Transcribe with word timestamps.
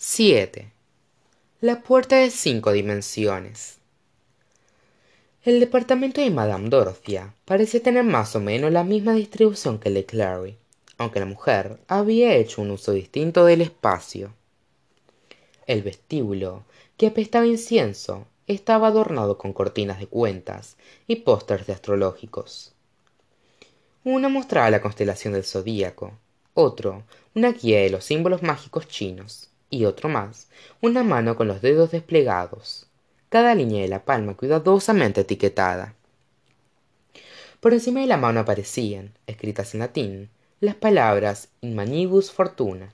7. 0.00 0.70
La 1.60 1.82
puerta 1.82 2.14
de 2.14 2.30
cinco 2.30 2.70
dimensiones. 2.70 3.78
El 5.42 5.58
departamento 5.58 6.20
de 6.20 6.30
Madame 6.30 6.68
Dorothea 6.68 7.34
parecía 7.44 7.82
tener 7.82 8.04
más 8.04 8.36
o 8.36 8.40
menos 8.40 8.70
la 8.70 8.84
misma 8.84 9.14
distribución 9.14 9.80
que 9.80 9.88
el 9.88 9.96
de 9.96 10.06
Clary, 10.06 10.56
aunque 10.98 11.18
la 11.18 11.26
mujer 11.26 11.80
había 11.88 12.36
hecho 12.36 12.62
un 12.62 12.70
uso 12.70 12.92
distinto 12.92 13.44
del 13.44 13.60
espacio. 13.60 14.32
El 15.66 15.82
vestíbulo, 15.82 16.62
que 16.96 17.08
apestaba 17.08 17.46
incienso, 17.46 18.24
estaba 18.46 18.86
adornado 18.86 19.36
con 19.36 19.52
cortinas 19.52 19.98
de 19.98 20.06
cuentas 20.06 20.76
y 21.08 21.16
pósters 21.16 21.66
de 21.66 21.72
astrológicos. 21.72 22.72
Uno 24.04 24.30
mostraba 24.30 24.70
la 24.70 24.80
constelación 24.80 25.32
del 25.32 25.42
zodíaco, 25.42 26.12
otro 26.54 27.02
una 27.34 27.50
guía 27.50 27.80
de 27.80 27.90
los 27.90 28.04
símbolos 28.04 28.44
mágicos 28.44 28.86
chinos 28.86 29.47
y 29.70 29.84
otro 29.84 30.08
más. 30.08 30.48
Una 30.80 31.02
mano 31.02 31.36
con 31.36 31.48
los 31.48 31.62
dedos 31.62 31.90
desplegados. 31.90 32.86
Cada 33.28 33.54
línea 33.54 33.82
de 33.82 33.88
la 33.88 34.04
palma 34.04 34.36
cuidadosamente 34.36 35.22
etiquetada. 35.22 35.94
Por 37.60 37.72
encima 37.72 38.00
de 38.00 38.06
la 38.06 38.16
mano 38.16 38.40
aparecían 38.40 39.12
escritas 39.26 39.74
en 39.74 39.80
latín 39.80 40.30
las 40.60 40.74
palabras 40.74 41.48
in 41.60 41.74
manibus 41.74 42.32
fortuna 42.32 42.92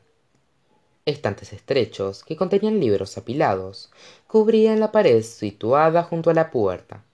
estantes 1.06 1.52
estrechos 1.52 2.24
que 2.24 2.36
contenían 2.36 2.80
libros 2.80 3.18
apilados 3.18 3.90
cubrían 4.26 4.80
la 4.80 4.90
pared 4.90 5.22
situada 5.22 6.02
junto 6.02 6.30
a 6.30 6.34
la 6.34 6.50
puerta. 6.50 7.04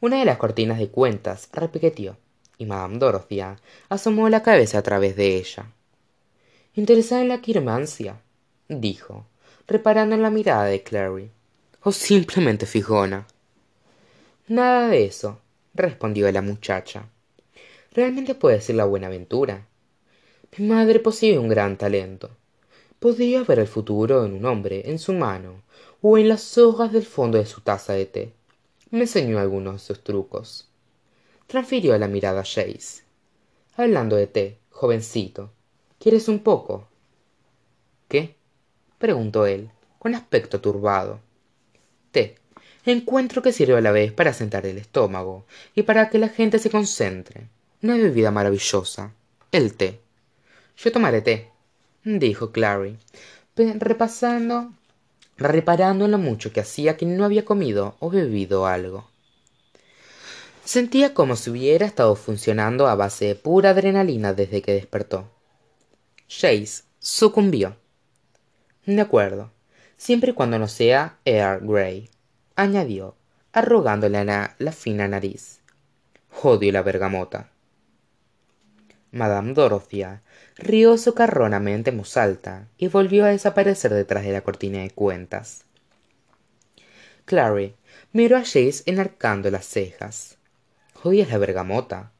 Una 0.00 0.18
de 0.18 0.24
las 0.24 0.38
cortinas 0.38 0.78
de 0.78 0.88
cuentas 0.88 1.48
repiqueteó 1.52 2.16
y 2.58 2.66
madame 2.66 2.98
dorothea 2.98 3.56
asomó 3.88 4.28
la 4.28 4.42
cabeza 4.42 4.78
a 4.78 4.82
través 4.82 5.16
de 5.16 5.36
ella 5.36 5.66
interesada 6.74 7.22
en 7.22 7.28
la 7.28 7.40
quiromancia 7.40 8.20
dijo 8.68 9.26
reparando 9.66 10.14
en 10.14 10.22
la 10.22 10.30
mirada 10.30 10.64
de 10.64 10.82
clary. 10.82 11.30
O 11.82 11.92
simplemente 11.92 12.66
fijona. 12.66 13.26
Nada 14.48 14.88
de 14.88 15.04
eso 15.04 15.40
respondió 15.74 16.30
la 16.32 16.42
muchacha. 16.42 17.06
Realmente 17.92 18.34
puede 18.34 18.60
ser 18.60 18.76
la 18.76 18.84
buenaventura 18.86 19.66
mi 20.56 20.68
madre 20.68 21.00
posee 21.00 21.36
un 21.36 21.48
gran 21.48 21.76
talento. 21.76 22.30
Podía 23.00 23.42
ver 23.42 23.58
el 23.58 23.66
futuro 23.66 24.24
en 24.24 24.34
un 24.34 24.44
hombre 24.44 24.88
en 24.88 25.00
su 25.00 25.12
mano 25.12 25.62
o 26.00 26.16
en 26.16 26.28
las 26.28 26.56
hojas 26.58 26.92
del 26.92 27.04
fondo 27.04 27.38
de 27.38 27.46
su 27.46 27.60
taza 27.60 27.94
de 27.94 28.06
té. 28.06 28.32
Me 28.90 29.00
enseñó 29.00 29.40
algunos 29.40 29.74
de 29.74 29.78
sus 29.80 30.04
trucos. 30.04 30.68
Transfirió 31.48 31.98
la 31.98 32.06
mirada 32.06 32.42
a 32.42 32.44
Jace. 32.44 33.02
hablando 33.76 34.14
de 34.14 34.28
té 34.28 34.58
jovencito 34.70 35.50
quieres 36.04 36.28
un 36.28 36.40
poco 36.40 36.86
qué 38.08 38.36
preguntó 38.98 39.46
él 39.46 39.70
con 39.98 40.14
aspecto 40.14 40.60
turbado. 40.60 41.18
Té. 42.12 42.36
Encuentro 42.84 43.40
que 43.40 43.54
sirve 43.54 43.78
a 43.78 43.80
la 43.80 43.90
vez 43.90 44.12
para 44.12 44.34
sentar 44.34 44.66
el 44.66 44.76
estómago 44.76 45.46
y 45.74 45.84
para 45.84 46.10
que 46.10 46.18
la 46.18 46.28
gente 46.28 46.58
se 46.58 46.68
concentre. 46.68 47.48
Una 47.80 47.96
bebida 47.96 48.30
maravillosa. 48.30 49.14
El 49.50 49.72
té. 49.76 49.98
Yo 50.76 50.92
tomaré 50.92 51.22
té 51.22 51.50
dijo 52.04 52.52
clary 52.52 52.98
repasando 53.56 54.74
reparando 55.38 56.04
en 56.04 56.10
lo 56.10 56.18
mucho 56.18 56.52
que 56.52 56.60
hacía 56.60 56.98
que 56.98 57.06
no 57.06 57.24
había 57.24 57.46
comido 57.46 57.96
o 57.98 58.10
bebido 58.10 58.66
algo. 58.66 59.08
Sentía 60.66 61.14
como 61.14 61.34
si 61.36 61.48
hubiera 61.48 61.86
estado 61.86 62.14
funcionando 62.14 62.88
a 62.88 62.94
base 62.94 63.24
de 63.24 63.34
pura 63.36 63.70
adrenalina 63.70 64.34
desde 64.34 64.60
que 64.60 64.74
despertó 64.74 65.33
Jace 66.28 66.84
sucumbió. 66.98 67.76
De 68.86 69.00
acuerdo. 69.00 69.50
Siempre 69.96 70.32
y 70.32 70.34
cuando 70.34 70.58
no 70.58 70.68
sea 70.68 71.18
earl 71.24 71.66
grey 71.66 72.10
añadió 72.56 73.16
arrugándole 73.52 74.24
la, 74.24 74.56
la 74.58 74.72
fina 74.72 75.06
nariz. 75.08 75.60
Odio 76.42 76.72
la 76.72 76.82
bergamota. 76.82 77.50
Madame 79.12 79.54
dorothea 79.54 80.22
rió 80.56 80.98
socarronamente 80.98 81.90
en 81.90 81.98
voz 81.98 82.16
alta 82.16 82.66
y 82.76 82.88
volvió 82.88 83.24
a 83.24 83.28
desaparecer 83.28 83.94
detrás 83.94 84.24
de 84.24 84.32
la 84.32 84.40
cortina 84.40 84.80
de 84.80 84.90
cuentas. 84.90 85.64
Clary 87.24 87.76
miró 88.12 88.36
a 88.36 88.40
Jace 88.40 88.82
enarcando 88.86 89.50
las 89.50 89.66
cejas. 89.66 90.36
Odias 91.04 91.30
la 91.30 91.38
bergamota 91.38 92.10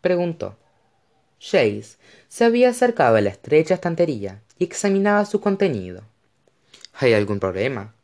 preguntó 0.00 0.56
Jace 1.40 1.96
se 2.28 2.44
había 2.44 2.70
acercado 2.70 3.16
a 3.16 3.20
la 3.20 3.30
estrecha 3.30 3.74
estantería 3.74 4.42
y 4.58 4.64
examinaba 4.64 5.24
su 5.24 5.40
contenido. 5.40 6.02
Hay 6.94 7.12
algún 7.12 7.40
problema 7.40 7.94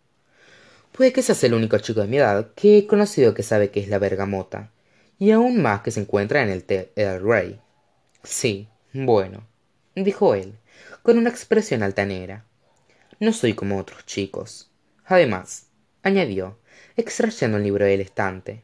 puede 1.00 1.14
que 1.14 1.22
seas 1.22 1.42
el 1.44 1.54
único 1.54 1.78
chico 1.78 2.02
de 2.02 2.08
mi 2.08 2.18
edad 2.18 2.50
que 2.54 2.76
he 2.76 2.86
conocido 2.86 3.32
que 3.32 3.42
sabe 3.42 3.70
qué 3.70 3.80
es 3.80 3.88
la 3.88 3.98
bergamota 3.98 4.70
y 5.18 5.30
aún 5.30 5.62
más 5.62 5.80
que 5.80 5.90
se 5.90 6.00
encuentra 6.00 6.42
en 6.42 6.50
el 6.50 6.64
té 6.64 6.92
Earl 6.94 7.26
Grey. 7.26 7.60
Sí 8.22 8.68
bueno 8.92 9.46
dijo 9.94 10.34
él 10.34 10.58
con 11.02 11.16
una 11.16 11.30
expresión 11.30 11.82
altanera. 11.82 12.44
No 13.18 13.32
soy 13.32 13.54
como 13.54 13.78
otros 13.78 14.04
chicos. 14.04 14.70
Además 15.06 15.68
añadió 16.02 16.58
extrayendo 16.96 17.56
un 17.56 17.62
libro 17.62 17.84
del 17.86 18.00
estante 18.00 18.62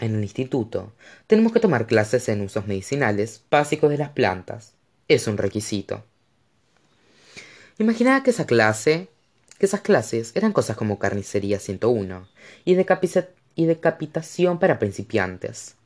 en 0.00 0.16
el 0.16 0.22
instituto. 0.22 0.92
Tenemos 1.26 1.52
que 1.52 1.60
tomar 1.60 1.86
clases 1.86 2.28
en 2.28 2.40
usos 2.40 2.66
medicinales 2.66 3.44
básicos 3.50 3.90
de 3.90 3.98
las 3.98 4.10
plantas. 4.10 4.72
Es 5.08 5.26
un 5.26 5.36
requisito. 5.36 6.04
Imaginaba 7.78 8.22
que 8.22 8.30
esa 8.30 8.46
clase 8.46 9.08
que 9.58 9.66
esas 9.66 9.82
clases 9.82 10.32
eran 10.34 10.54
cosas 10.54 10.74
como 10.74 10.98
carnicería 10.98 11.58
101 11.58 12.26
y, 12.64 12.78
y 13.56 13.66
decapitación 13.66 14.58
para 14.58 14.78
principiantes. 14.78 15.76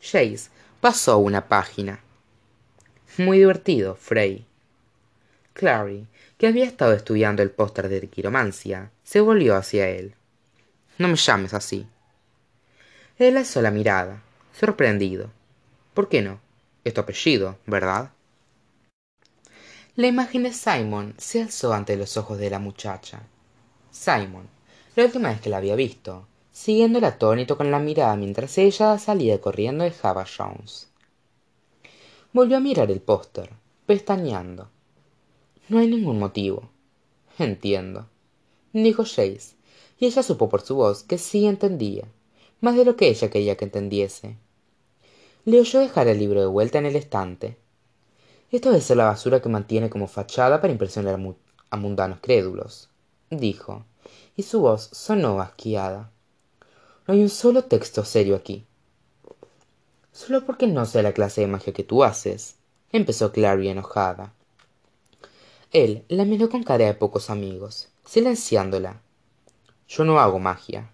Jace 0.00 0.50
pasó 0.80 1.18
una 1.18 1.48
página. 1.48 2.04
Muy 3.18 3.38
divertido 3.38 3.96
frey. 3.96 4.46
Clary 5.54 6.06
que 6.38 6.46
había 6.46 6.64
estado 6.64 6.92
estudiando 6.92 7.42
el 7.42 7.50
póster 7.50 7.88
de 7.88 8.08
quiromancia 8.08 8.92
se 9.02 9.20
volvió 9.20 9.56
hacia 9.56 9.88
él. 9.88 10.14
No 10.98 11.08
me 11.08 11.16
llames 11.16 11.52
así 11.52 11.88
él 13.28 13.36
alzó 13.36 13.62
la 13.62 13.70
mirada 13.70 14.22
sorprendido. 14.58 15.30
Por 15.94 16.08
qué 16.08 16.22
no 16.22 16.40
es 16.84 16.94
tu 16.94 17.00
apellido 17.00 17.58
verdad 17.66 18.10
la 19.96 20.06
imagen 20.06 20.44
de 20.44 20.52
simon 20.52 21.14
se 21.18 21.42
alzó 21.42 21.74
ante 21.74 21.96
los 21.96 22.16
ojos 22.16 22.38
de 22.38 22.48
la 22.48 22.58
muchacha. 22.58 23.22
Simon 23.90 24.48
la 24.96 25.04
última 25.04 25.28
vez 25.28 25.40
que 25.40 25.50
la 25.50 25.58
había 25.58 25.74
visto 25.74 26.26
siguiéndola 26.52 27.08
atónito 27.08 27.56
con 27.56 27.70
la 27.70 27.78
mirada 27.78 28.16
mientras 28.16 28.56
ella 28.58 28.98
salía 28.98 29.40
corriendo 29.40 29.84
de 29.84 29.92
jones. 29.92 30.88
Volvió 32.32 32.56
a 32.56 32.60
mirar 32.60 32.90
el 32.90 33.00
póster 33.00 33.50
pestañeando. 33.84 34.68
No 35.68 35.78
hay 35.78 35.88
ningún 35.88 36.18
motivo. 36.18 36.70
Entiendo 37.38 38.06
dijo 38.72 39.02
Jace, 39.02 39.56
y 39.98 40.06
ella 40.06 40.22
supo 40.22 40.48
por 40.48 40.62
su 40.62 40.76
voz 40.76 41.02
que 41.02 41.18
sí 41.18 41.46
entendía 41.46 42.04
más 42.60 42.76
de 42.76 42.84
lo 42.84 42.96
que 42.96 43.08
ella 43.08 43.30
quería 43.30 43.56
que 43.56 43.64
entendiese. 43.64 44.36
Le 45.44 45.60
oyó 45.60 45.80
dejar 45.80 46.08
el 46.08 46.18
libro 46.18 46.40
de 46.40 46.46
vuelta 46.46 46.78
en 46.78 46.86
el 46.86 46.96
estante. 46.96 47.56
Esto 48.50 48.70
debe 48.70 48.82
ser 48.82 48.96
la 48.96 49.04
basura 49.04 49.40
que 49.40 49.48
mantiene 49.48 49.90
como 49.90 50.06
fachada 50.06 50.60
para 50.60 50.72
impresionar 50.72 51.18
a 51.70 51.76
mundanos 51.76 52.18
crédulos 52.20 52.90
dijo 53.30 53.84
y 54.36 54.42
su 54.42 54.60
voz 54.60 54.90
sonó 54.92 55.40
asqueada. 55.40 56.10
No 57.06 57.14
hay 57.14 57.22
un 57.22 57.28
solo 57.28 57.64
texto 57.64 58.04
serio 58.04 58.36
aquí. 58.36 58.66
Solo 60.12 60.44
porque 60.44 60.66
no 60.66 60.84
sea 60.84 61.02
la 61.02 61.12
clase 61.12 61.42
de 61.42 61.46
magia 61.46 61.72
que 61.72 61.84
tú 61.84 62.04
haces 62.04 62.56
empezó 62.92 63.32
clary 63.32 63.68
enojada. 63.68 64.32
Él 65.72 66.04
la 66.08 66.24
miró 66.24 66.50
con 66.50 66.64
cara 66.64 66.86
de 66.86 66.94
pocos 66.94 67.30
amigos 67.30 67.88
silenciándola. 68.04 69.00
Yo 69.88 70.04
no 70.04 70.18
hago 70.18 70.38
magia 70.38 70.90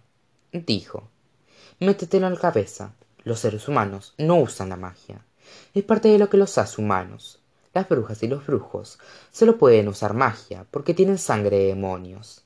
dijo 0.53 1.09
métetelo 1.81 2.27
en 2.27 2.35
la 2.35 2.41
cabeza. 2.41 2.93
Los 3.25 3.41
seres 3.41 3.69
humanos 3.69 4.15
no 4.19 4.37
usan 4.37 4.69
la 4.69 4.77
magia. 4.77 5.25
Es 5.75 5.85
parte 5.85 6.09
de 6.09 6.19
lo 6.19 6.29
que 6.29 6.37
los 6.37 6.59
hace 6.59 6.81
humanos 6.81 7.41
las 7.77 7.91
brujas 7.91 8.23
y 8.23 8.27
los 8.27 8.47
brujos 8.47 8.99
solo 9.31 9.59
pueden 9.59 9.89
usar 9.89 10.15
magia 10.15 10.65
porque 10.71 10.95
tienen 10.95 11.19
sangre 11.19 11.59
de 11.59 11.67
demonios. 11.67 12.43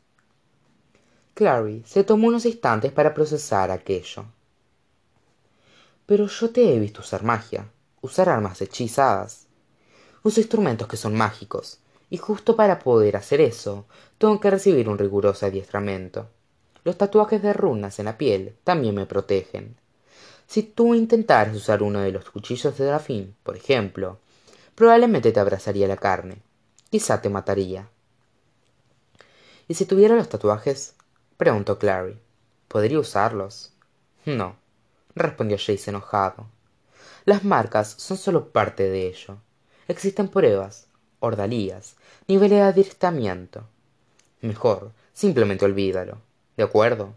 Clary 1.35 1.85
se 1.87 2.03
tomó 2.03 2.27
unos 2.27 2.47
instantes 2.47 2.91
para 2.91 3.15
procesar 3.15 3.71
aquello. 3.71 4.25
Pero 6.05 6.27
yo 6.27 6.51
te 6.51 6.75
he 6.75 6.81
visto 6.81 7.01
usar 7.01 7.23
magia 7.23 7.71
usar 8.01 8.29
armas 8.29 8.61
hechizadas. 8.61 9.47
Uso 10.25 10.41
instrumentos 10.41 10.89
que 10.89 10.97
son 10.97 11.15
mágicos. 11.15 11.79
Y 12.09 12.17
justo 12.17 12.57
para 12.57 12.81
poder 12.81 13.17
hacer 13.17 13.41
eso 13.41 13.87
tengo 14.19 14.41
que 14.41 14.51
recibir 14.51 14.89
un 14.89 14.99
riguroso 14.99 15.47
adiestramiento 15.47 16.29
los 16.85 16.97
tatuajes 16.97 17.43
de 17.43 17.53
runas 17.53 17.99
en 17.99 18.07
la 18.07 18.17
piel 18.19 18.57
también 18.65 18.95
me 18.95 19.07
protegen. 19.07 19.77
Si 20.47 20.63
tú 20.63 20.95
intentaras 20.95 21.55
usar 21.55 21.83
uno 21.83 22.01
de 22.01 22.13
los 22.13 22.31
cuchillos 22.31 22.77
de 22.77 22.85
Drafín, 22.87 23.37
por 23.43 23.57
ejemplo 23.57 24.19
probablemente 24.75 25.31
te 25.31 25.41
abrazaría 25.41 25.87
la 25.87 25.97
carne. 25.97 26.39
Quizá 26.91 27.21
te 27.21 27.29
mataría. 27.29 27.89
Y 29.69 29.75
si 29.75 29.85
tuviera 29.85 30.17
los 30.17 30.29
tatuajes 30.29 30.95
preguntó 31.37 31.79
clary 31.79 32.19
podría 32.67 32.99
usarlos 32.99 33.73
no 34.25 34.57
respondió 35.15 35.59
Jace 35.59 35.91
enojado. 35.91 36.47
Las 37.25 37.45
marcas 37.45 37.95
son 37.99 38.17
solo 38.17 38.49
parte 38.49 38.89
de 38.89 39.09
ello. 39.09 39.37
Existen 39.89 40.29
pruebas 40.29 40.87
ordalías 41.21 41.97
niveles 42.27 42.59
de 42.59 42.63
adiestramiento. 42.63 43.65
Mejor 44.41 44.93
simplemente 45.13 45.65
olvídalo 45.65 46.30
de 46.61 46.67
acuerdo. 46.67 47.15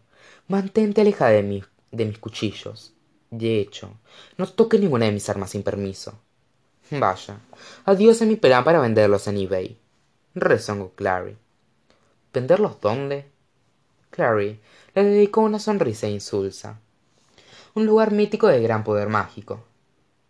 Mantente 0.47 1.01
alejada 1.01 1.31
de, 1.31 1.43
mi, 1.43 1.63
de 1.91 2.05
mis 2.05 2.17
cuchillos. 2.17 2.93
De 3.29 3.59
hecho 3.59 3.91
no 4.37 4.47
toques 4.47 4.79
ninguna 4.79 5.05
de 5.05 5.11
mis 5.11 5.29
armas 5.29 5.51
sin 5.51 5.63
permiso. 5.63 6.17
Vaya. 6.91 7.39
Adiós 7.85 8.21
a 8.21 8.25
mi 8.25 8.35
plan 8.35 8.63
para 8.63 8.79
venderlos 8.79 9.27
en 9.27 9.37
ebay. 9.37 9.77
Rezongó 10.33 10.91
clary. 10.91 11.37
Venderlos 12.33 12.79
dónde 12.79 13.25
clary 14.11 14.61
le 14.95 15.03
dedicó 15.03 15.41
una 15.41 15.59
sonrisa 15.59 16.07
insulsa. 16.07 16.79
Un 17.73 17.85
lugar 17.85 18.11
mítico 18.11 18.47
de 18.47 18.61
gran 18.61 18.83
poder 18.83 19.09
mágico. 19.09 19.63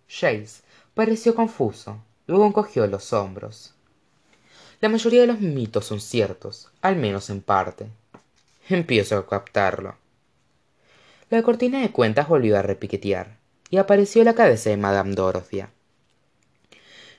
Jace 0.07 0.63
pareció 0.95 1.36
confuso. 1.36 2.01
Luego 2.25 2.48
encogió 2.48 2.88
los 2.88 3.13
hombros. 3.13 3.75
La 4.80 4.89
mayoría 4.89 5.21
de 5.21 5.27
los 5.27 5.39
mitos 5.39 5.86
son 5.86 6.00
ciertos 6.00 6.71
al 6.81 6.95
menos 6.95 7.30
en 7.30 7.42
parte 7.42 7.89
empiezo 8.69 9.18
a 9.18 9.27
captarlo. 9.27 9.95
La 11.30 11.42
cortina 11.44 11.81
de 11.81 11.92
cuentas 11.92 12.27
volvió 12.27 12.57
a 12.57 12.62
repiquetear 12.62 13.38
y 13.69 13.77
apareció 13.77 14.24
la 14.24 14.36
cabeza 14.36 14.69
de 14.69 14.77
madame 14.77 15.15
dorothea. 15.15 15.71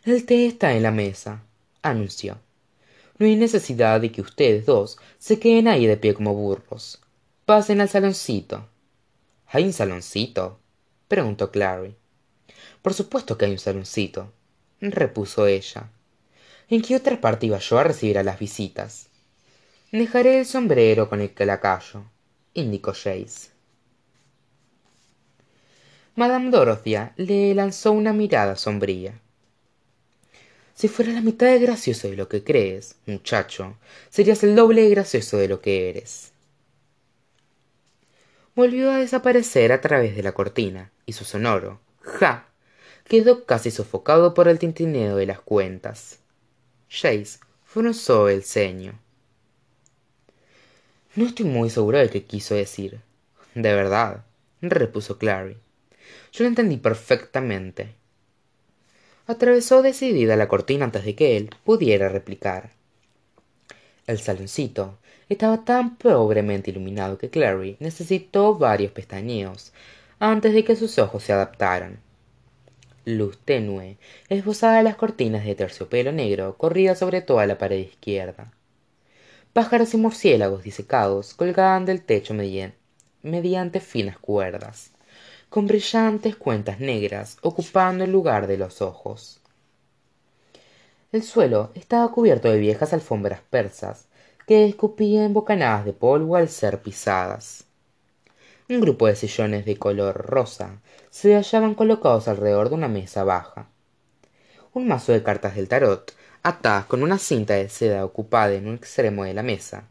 El 0.05 0.25
té 0.27 0.47
está 0.47 0.75
en 0.75 0.83
la 0.83 0.91
mesa 0.91 1.43
anunció. 1.83 2.39
No 3.19 3.27
hay 3.27 3.37
necesidad 3.37 4.01
de 4.01 4.11
que 4.11 4.21
ustedes 4.21 4.67
dos 4.67 4.99
se 5.19 5.39
queden 5.39 5.69
ahí 5.69 5.87
de 5.87 5.97
pie 5.97 6.15
como 6.15 6.35
burros. 6.35 7.01
Pasen 7.45 7.81
al 7.81 7.89
saloncito. 7.89 8.69
Hay 9.47 9.65
un 9.65 9.73
saloncito 9.73 10.59
preguntó 11.09 11.51
clary. 11.51 11.95
Por 12.83 12.95
supuesto 12.95 13.39
que 13.39 13.45
hay 13.45 13.53
un 13.53 13.59
saloncito 13.59 14.33
repuso 14.81 15.47
ella. 15.47 15.91
En 16.69 16.83
qué 16.83 16.97
otra 16.97 17.21
parte 17.21 17.47
iba 17.47 17.59
yo 17.59 17.79
a 17.79 17.85
recibir 17.85 18.19
a 18.19 18.23
las 18.23 18.39
visitas 18.39 19.09
dejaré 19.99 20.41
el 20.41 20.47
sombrero 20.47 21.09
con 21.09 21.21
el 21.21 21.31
que 21.31 21.47
la 21.47 21.61
callo 21.61 22.05
indicó 22.53 22.93
Jace. 22.93 23.51
Madame 26.17 26.51
dorothea 26.51 27.13
le 27.17 27.55
lanzó 27.55 27.93
una 27.93 28.13
mirada 28.13 28.57
sombría. 28.57 29.21
Si 30.75 30.89
fuera 30.89 31.13
la 31.13 31.21
mitad 31.21 31.47
de 31.47 31.61
gracioso 31.61 32.09
de 32.09 32.17
lo 32.17 32.29
que 32.29 32.43
crees 32.43 32.97
muchacho 33.07 33.77
serías 34.11 34.43
el 34.43 34.57
doble 34.57 34.83
de 34.83 34.91
gracioso 34.91 35.37
de 35.37 35.47
lo 35.47 35.61
que 35.61 35.91
eres. 35.91 36.33
Volvió 38.57 38.91
a 38.91 38.99
desaparecer 38.99 39.71
a 39.71 39.81
través 39.81 40.17
de 40.17 40.25
la 40.25 40.33
cortina 40.33 40.91
y 41.07 41.13
su 41.13 41.25
sonoro 41.25 41.79
ja 42.01 42.49
quedó 43.05 43.45
casi 43.45 43.71
sofocado 43.71 44.35
por 44.35 44.49
el 44.49 44.59
tintineo 44.59 45.15
de 45.15 45.27
las 45.27 45.41
cuentas. 45.41 46.19
Jace 46.89 47.39
frunzó 47.65 48.29
el 48.29 48.43
ceño 48.43 49.04
no 51.17 51.27
estoy 51.27 51.47
muy 51.47 51.71
seguro 51.71 51.99
de 51.99 52.11
qué 52.11 52.25
quiso 52.25 52.55
decir. 52.55 53.01
De 53.55 53.73
verdad 53.73 54.25
repuso 54.61 55.19
clary. 55.19 55.57
Yo 56.33 56.43
lo 56.45 56.49
entendí 56.49 56.77
perfectamente. 56.77 57.95
Atravesó 59.27 59.83
decidida 59.83 60.37
la 60.37 60.49
cortina 60.49 60.85
antes 60.85 61.05
de 61.05 61.15
que 61.15 61.37
él 61.37 61.51
pudiera 61.65 62.09
replicar. 62.09 62.71
El 64.07 64.19
saloncito 64.19 64.99
estaba 65.29 65.65
tan 65.65 65.97
pobremente 65.97 66.71
iluminado 66.71 67.17
que 67.17 67.31
clary 67.31 67.77
necesitó 67.79 68.57
varios 68.57 68.93
pestañeos 68.93 69.73
antes 70.19 70.53
de 70.53 70.65
que 70.65 70.75
sus 70.75 70.99
ojos 70.99 71.23
se 71.23 71.33
adaptaran. 71.33 72.01
Luz 73.05 73.39
tenue 73.45 73.99
esbozada 74.29 74.83
las 74.83 74.97
cortinas 74.97 75.45
de 75.45 75.55
terciopelo 75.55 76.11
negro 76.11 76.57
corría 76.59 76.95
sobre 76.97 77.23
toda 77.23 77.47
la 77.47 77.57
pared 77.57 77.79
izquierda 77.79 78.53
pájaros 79.55 79.95
y 79.95 79.97
murciélagos 79.97 80.65
disecados 80.65 81.33
colgaban 81.33 81.87
del 81.87 82.03
techo 82.03 82.35
mediante 83.23 83.79
finas 83.79 84.19
cuerdas 84.19 84.91
con 85.49 85.69
brillantes 85.69 86.35
cuentas 86.35 86.81
negras 86.81 87.37
ocupando 87.41 88.03
el 88.03 88.11
lugar 88.11 88.49
de 88.49 88.57
los 88.57 88.83
ojos. 88.83 89.41
El 91.13 91.23
suelo 91.23 91.71
estaba 91.77 92.11
cubierto 92.11 92.51
de 92.51 92.59
viejas 92.59 92.93
alfombras 92.93 93.43
persas 93.49 94.07
que 94.49 94.67
escupían 94.67 95.33
bocanadas 95.33 95.85
de 95.85 95.93
polvo 95.93 96.35
al 96.35 96.49
ser 96.49 96.83
pisadas. 96.83 97.67
Un 98.69 98.81
grupo 98.81 99.07
de 99.07 99.15
sillones 99.15 99.65
de 99.67 99.77
color 99.77 100.17
rosa 100.17 100.81
se 101.11 101.37
hallaban 101.37 101.77
colocados 101.77 102.27
alrededor 102.27 102.71
de 102.71 102.75
una 102.75 102.89
mesa 102.89 103.23
baja. 103.23 103.69
Un 104.73 104.89
mazo 104.89 105.13
de 105.13 105.23
cartas 105.23 105.55
del 105.55 105.69
tarot 105.69 106.13
atadas 106.45 106.87
con 106.87 107.03
una 107.03 107.19
cinta 107.19 107.55
de 107.55 107.69
seda 107.69 108.05
ocupada 108.05 108.55
en 108.55 108.69
un 108.69 108.77
extremo 108.77 109.25
de 109.25 109.35
la 109.35 109.43
mesa. 109.43 109.89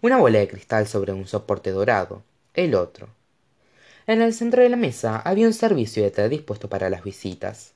Una 0.00 0.16
bola 0.16 0.38
de 0.38 0.48
cristal 0.48 0.86
sobre 0.86 1.12
un 1.12 1.26
soporte 1.26 1.70
dorado. 1.70 2.22
El 2.54 2.74
otro. 2.74 3.08
En 4.06 4.22
el 4.22 4.32
centro 4.32 4.62
de 4.62 4.70
la 4.70 4.76
mesa 4.76 5.18
había 5.18 5.46
un 5.46 5.52
servicio 5.52 6.02
de 6.02 6.10
té 6.10 6.28
dispuesto 6.30 6.70
para 6.70 6.88
las 6.88 7.04
visitas. 7.04 7.74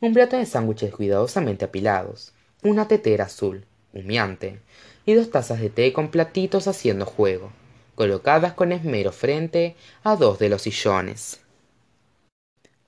Un 0.00 0.14
plato 0.14 0.38
de 0.38 0.46
sándwiches 0.46 0.94
cuidadosamente 0.94 1.66
apilados. 1.66 2.32
Una 2.62 2.88
tetera 2.88 3.24
azul 3.24 3.66
humeante. 3.92 4.60
Y 5.04 5.12
dos 5.12 5.30
tazas 5.30 5.60
de 5.60 5.68
té 5.68 5.92
con 5.92 6.10
platitos 6.10 6.68
haciendo 6.68 7.04
juego 7.04 7.52
colocadas 7.98 8.52
con 8.52 8.70
esmero 8.70 9.10
frente 9.10 9.74
a 10.04 10.14
dos 10.14 10.38
de 10.38 10.48
los 10.48 10.62
sillones. 10.62 11.40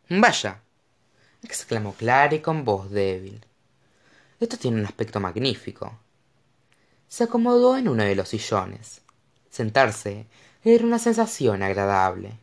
Vaya 0.08 0.62
exclamó 1.42 1.94
clary 1.94 2.38
con 2.38 2.64
voz 2.64 2.92
débil 2.92 3.44
esto 4.40 4.56
tiene 4.56 4.80
un 4.80 4.86
aspecto 4.86 5.20
magnífico. 5.20 5.92
Se 7.08 7.24
acomodó 7.24 7.76
en 7.76 7.88
uno 7.88 8.02
de 8.02 8.16
los 8.16 8.30
sillones. 8.30 9.02
Sentarse 9.50 10.26
era 10.64 10.84
una 10.84 10.98
sensación 10.98 11.62
agradable. 11.62 12.38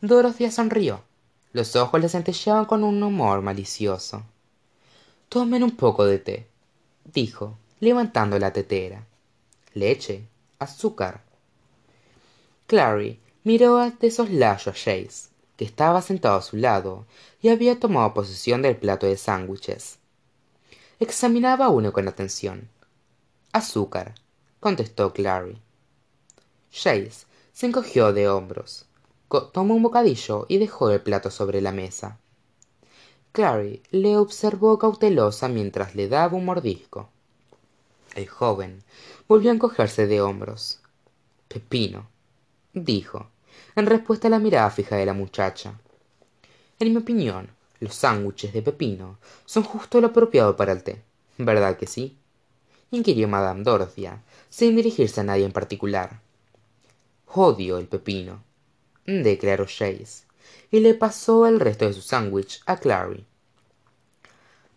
Dorothea 0.00 0.50
sonrió. 0.50 1.04
Los 1.52 1.76
ojos 1.76 2.00
le 2.00 2.08
centelleaban 2.08 2.64
con 2.64 2.82
un 2.82 3.02
humor 3.02 3.40
malicioso. 3.40 4.24
Tomen 5.28 5.62
un 5.62 5.76
poco 5.76 6.04
de 6.04 6.18
té 6.18 6.50
dijo 7.04 7.56
levantando 7.78 8.38
la 8.38 8.52
tetera. 8.52 9.06
Leche 9.74 10.26
azúcar 10.58 11.22
clary 12.66 13.18
miró 13.44 13.78
de 13.78 14.10
soslayo 14.10 14.72
a 14.72 14.74
Jace 14.74 15.30
que 15.56 15.64
estaba 15.64 16.02
sentado 16.02 16.38
a 16.38 16.42
su 16.42 16.56
lado 16.56 17.06
y 17.40 17.48
había 17.48 17.78
tomado 17.78 18.12
posesión 18.12 18.62
del 18.62 18.76
plato 18.76 19.06
de 19.06 19.16
sándwiches 19.16 19.99
examinaba 21.00 21.68
uno 21.68 21.92
con 21.92 22.06
atención. 22.06 22.68
Azúcar 23.52 24.14
contestó 24.60 25.12
clary. 25.12 25.60
Jace 26.70 27.26
se 27.52 27.66
encogió 27.66 28.12
de 28.12 28.28
hombros 28.28 28.86
tomó 29.52 29.74
un 29.74 29.82
bocadillo 29.82 30.46
y 30.48 30.58
dejó 30.58 30.90
el 30.90 31.00
plato 31.00 31.30
sobre 31.30 31.60
la 31.60 31.72
mesa. 31.72 32.18
Clary 33.32 33.82
le 33.90 34.16
observó 34.16 34.76
cautelosa 34.78 35.48
mientras 35.48 35.94
le 35.94 36.08
daba 36.08 36.36
un 36.36 36.44
mordisco. 36.44 37.08
El 38.16 38.28
joven 38.28 38.82
volvió 39.28 39.50
a 39.50 39.54
encogerse 39.54 40.08
de 40.08 40.20
hombros. 40.20 40.80
Pepino 41.46 42.08
dijo 42.72 43.30
en 43.76 43.86
respuesta 43.86 44.26
a 44.26 44.30
la 44.30 44.40
mirada 44.40 44.70
fija 44.70 44.96
de 44.96 45.06
la 45.06 45.12
muchacha. 45.12 45.74
En 46.80 46.90
mi 46.90 46.96
opinión 46.96 47.50
los 47.80 47.94
sándwiches 47.94 48.52
de 48.52 48.62
pepino 48.62 49.18
son 49.44 49.64
justo 49.64 50.00
lo 50.00 50.08
apropiado 50.08 50.56
para 50.56 50.72
el 50.72 50.82
té 50.82 51.02
verdad 51.38 51.76
que 51.76 51.86
sí 51.86 52.16
inquirió 52.90 53.26
madame 53.28 53.64
dorothea 53.64 54.22
sin 54.48 54.76
dirigirse 54.76 55.20
a 55.20 55.24
nadie 55.24 55.44
en 55.44 55.52
particular 55.52 56.20
odio 57.26 57.78
el 57.78 57.86
pepino 57.86 58.50
declaró 59.18 59.64
Jace, 59.64 60.24
y 60.70 60.80
le 60.80 60.94
pasó 60.94 61.46
el 61.46 61.60
resto 61.60 61.86
de 61.86 61.92
su 61.92 62.02
sándwich 62.02 62.62
a 62.66 62.76
Clary. 62.76 63.24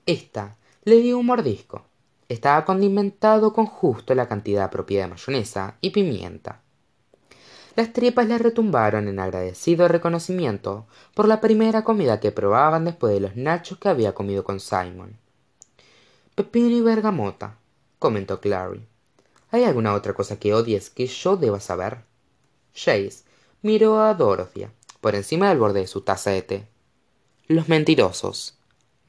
Esta 0.05 0.57
le 0.83 0.97
dio 0.97 1.19
un 1.19 1.25
mordisco. 1.25 1.85
Estaba 2.27 2.65
condimentado 2.65 3.53
con 3.53 3.65
justo 3.65 4.15
la 4.15 4.27
cantidad 4.27 4.65
apropiada 4.65 5.05
de 5.05 5.11
mayonesa 5.11 5.77
y 5.81 5.91
pimienta. 5.91 6.61
Las 7.75 7.91
tripas 7.91 8.27
le 8.27 8.37
retumbaron 8.37 9.07
en 9.07 9.19
agradecido 9.19 9.87
reconocimiento 9.87 10.85
por 11.15 11.27
la 11.27 11.41
primera 11.41 11.83
comida 11.83 12.19
que 12.19 12.31
probaban 12.31 12.85
después 12.85 13.13
de 13.13 13.19
los 13.19 13.35
nachos 13.35 13.79
que 13.79 13.89
había 13.89 14.13
comido 14.13 14.43
con 14.43 14.59
Simon. 14.59 15.17
Pepino 16.35 16.75
y 16.75 16.81
bergamota, 16.81 17.57
comentó 17.99 18.39
Clary. 18.39 18.85
¿Hay 19.51 19.63
alguna 19.63 19.93
otra 19.93 20.13
cosa 20.13 20.37
que 20.37 20.53
odies 20.53 20.89
que 20.89 21.07
yo 21.07 21.37
deba 21.37 21.59
saber? 21.59 21.99
Jace 22.75 23.23
miró 23.61 24.01
a 24.01 24.13
Dorothea 24.13 24.71
por 25.01 25.15
encima 25.15 25.49
del 25.49 25.57
borde 25.57 25.81
de 25.81 25.87
su 25.87 26.01
taza 26.01 26.31
de 26.31 26.41
té 26.41 26.73
los 27.47 27.67
mentirosos 27.67 28.57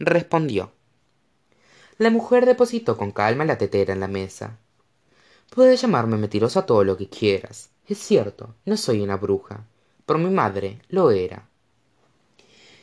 respondió 0.00 0.72
La 1.98 2.10
mujer 2.10 2.46
depositó 2.46 2.96
con 2.96 3.12
calma 3.12 3.44
la 3.44 3.58
tetera 3.58 3.92
en 3.92 4.00
la 4.00 4.08
mesa. 4.08 4.58
Puedes 5.50 5.80
llamarme 5.80 6.16
mentirosa 6.16 6.66
todo 6.66 6.82
lo 6.82 6.96
que 6.96 7.08
quieras. 7.08 7.70
Es 7.86 7.98
cierto, 7.98 8.54
no 8.64 8.76
soy 8.76 9.00
una 9.00 9.16
bruja. 9.16 9.64
Pero 10.06 10.18
mi 10.18 10.30
madre 10.30 10.80
lo 10.88 11.10
era. 11.10 11.46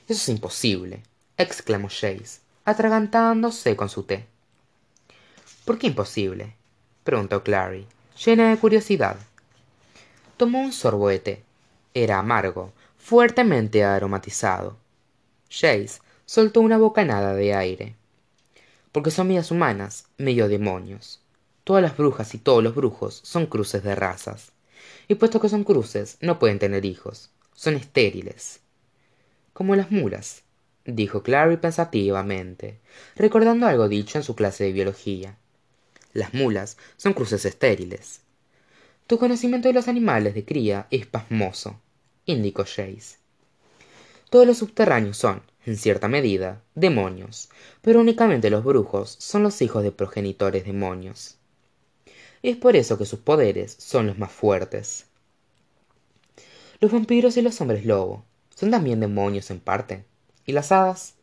Eso 0.08 0.20
es 0.20 0.30
imposible, 0.30 1.04
exclamó 1.38 1.88
Jace, 1.88 2.40
atragantándose 2.66 3.76
con 3.76 3.90
su 3.90 4.04
té. 4.04 4.26
¿Por 5.66 5.78
qué 5.78 5.88
imposible? 5.88 6.56
preguntó 7.04 7.44
Clary, 7.44 7.88
llena 8.26 8.50
de 8.50 8.58
curiosidad. 8.58 9.18
Tomó 10.38 10.62
un 10.62 10.74
sorbo 10.74 11.10
de 11.10 11.20
té. 11.20 11.44
Era 11.94 12.20
amargo, 12.20 12.74
fuertemente 12.98 13.84
aromatizado. 13.84 14.78
Jace 15.50 16.00
soltó 16.26 16.62
una 16.62 16.78
bocanada 16.78 17.34
de 17.34 17.54
aire. 17.54 17.96
Porque 18.92 19.12
son 19.12 19.28
vidas 19.28 19.52
humanas, 19.52 20.06
medio 20.18 20.48
demonios. 20.48 21.22
Todas 21.64 21.84
las 21.84 21.96
brujas 21.96 22.34
y 22.34 22.40
todos 22.40 22.64
los 22.64 22.76
brujos 22.76 23.22
son 23.24 23.46
cruces 23.46 23.84
de 23.84 23.96
razas. 23.96 24.52
Y 25.08 25.16
puesto 25.16 25.40
que 25.40 25.50
son 25.50 25.64
cruces, 25.64 26.18
no 26.22 26.40
pueden 26.40 26.60
tener 26.60 26.86
hijos. 26.86 27.32
Son 27.54 27.76
estériles. 27.76 28.62
Como 29.54 29.76
las 29.76 29.92
mulas, 29.92 30.44
dijo 30.86 31.24
Clary 31.24 31.58
pensativamente, 31.58 32.80
recordando 33.16 33.68
algo 33.68 33.88
dicho 33.88 34.18
en 34.18 34.24
su 34.24 34.36
clase 34.36 34.66
de 34.66 34.72
biología. 34.72 35.38
Las 36.14 36.34
mulas 36.34 36.78
son 36.98 37.14
cruces 37.14 37.46
estériles. 37.46 38.22
Tu 39.08 39.18
conocimiento 39.18 39.68
de 39.68 39.74
los 39.74 39.88
animales 39.88 40.34
de 40.34 40.46
cría 40.46 40.88
es 40.90 41.06
pasmoso, 41.06 41.80
indicó 42.26 42.64
Jace. 42.64 43.18
Todos 44.30 44.48
los 44.48 44.58
subterráneos 44.58 45.18
son, 45.18 45.42
en 45.66 45.76
cierta 45.76 46.08
medida, 46.08 46.64
demonios, 46.76 47.50
pero 47.82 48.00
únicamente 48.00 48.50
los 48.50 48.64
brujos 48.64 49.18
son 49.20 49.44
los 49.44 49.62
hijos 49.62 49.84
de 49.84 49.92
progenitores 49.92 50.66
demonios. 50.66 51.38
Y 52.42 52.50
es 52.50 52.58
por 52.58 52.76
eso 52.76 52.98
que 52.98 53.06
sus 53.06 53.20
poderes 53.20 53.76
son 53.80 54.08
los 54.08 54.18
más 54.18 54.32
fuertes. 54.32 55.06
Los 56.80 56.92
vampiros 56.92 57.38
y 57.38 57.42
los 57.42 57.62
hombres 57.62 57.86
lobo 57.86 58.26
son 58.56 58.72
también 58.72 59.00
demonios 59.00 59.52
en 59.52 59.60
parte. 59.60 60.06
¿Y 60.46 60.54
las 60.54 60.72
hadas? 60.72 61.16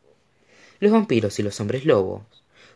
Los 0.81 0.93
vampiros 0.93 1.39
y 1.39 1.43
los 1.43 1.59
hombres 1.61 1.85
lobos 1.85 2.23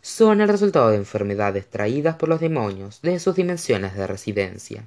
son 0.01 0.41
el 0.41 0.49
resultado 0.49 0.91
de 0.91 0.97
enfermedades 0.97 1.71
traídas 1.71 2.17
por 2.17 2.29
los 2.29 2.41
demonios 2.41 3.01
desde 3.03 3.21
sus 3.21 3.37
dimensiones 3.37 3.95
de 3.95 4.07
residencia. 4.09 4.85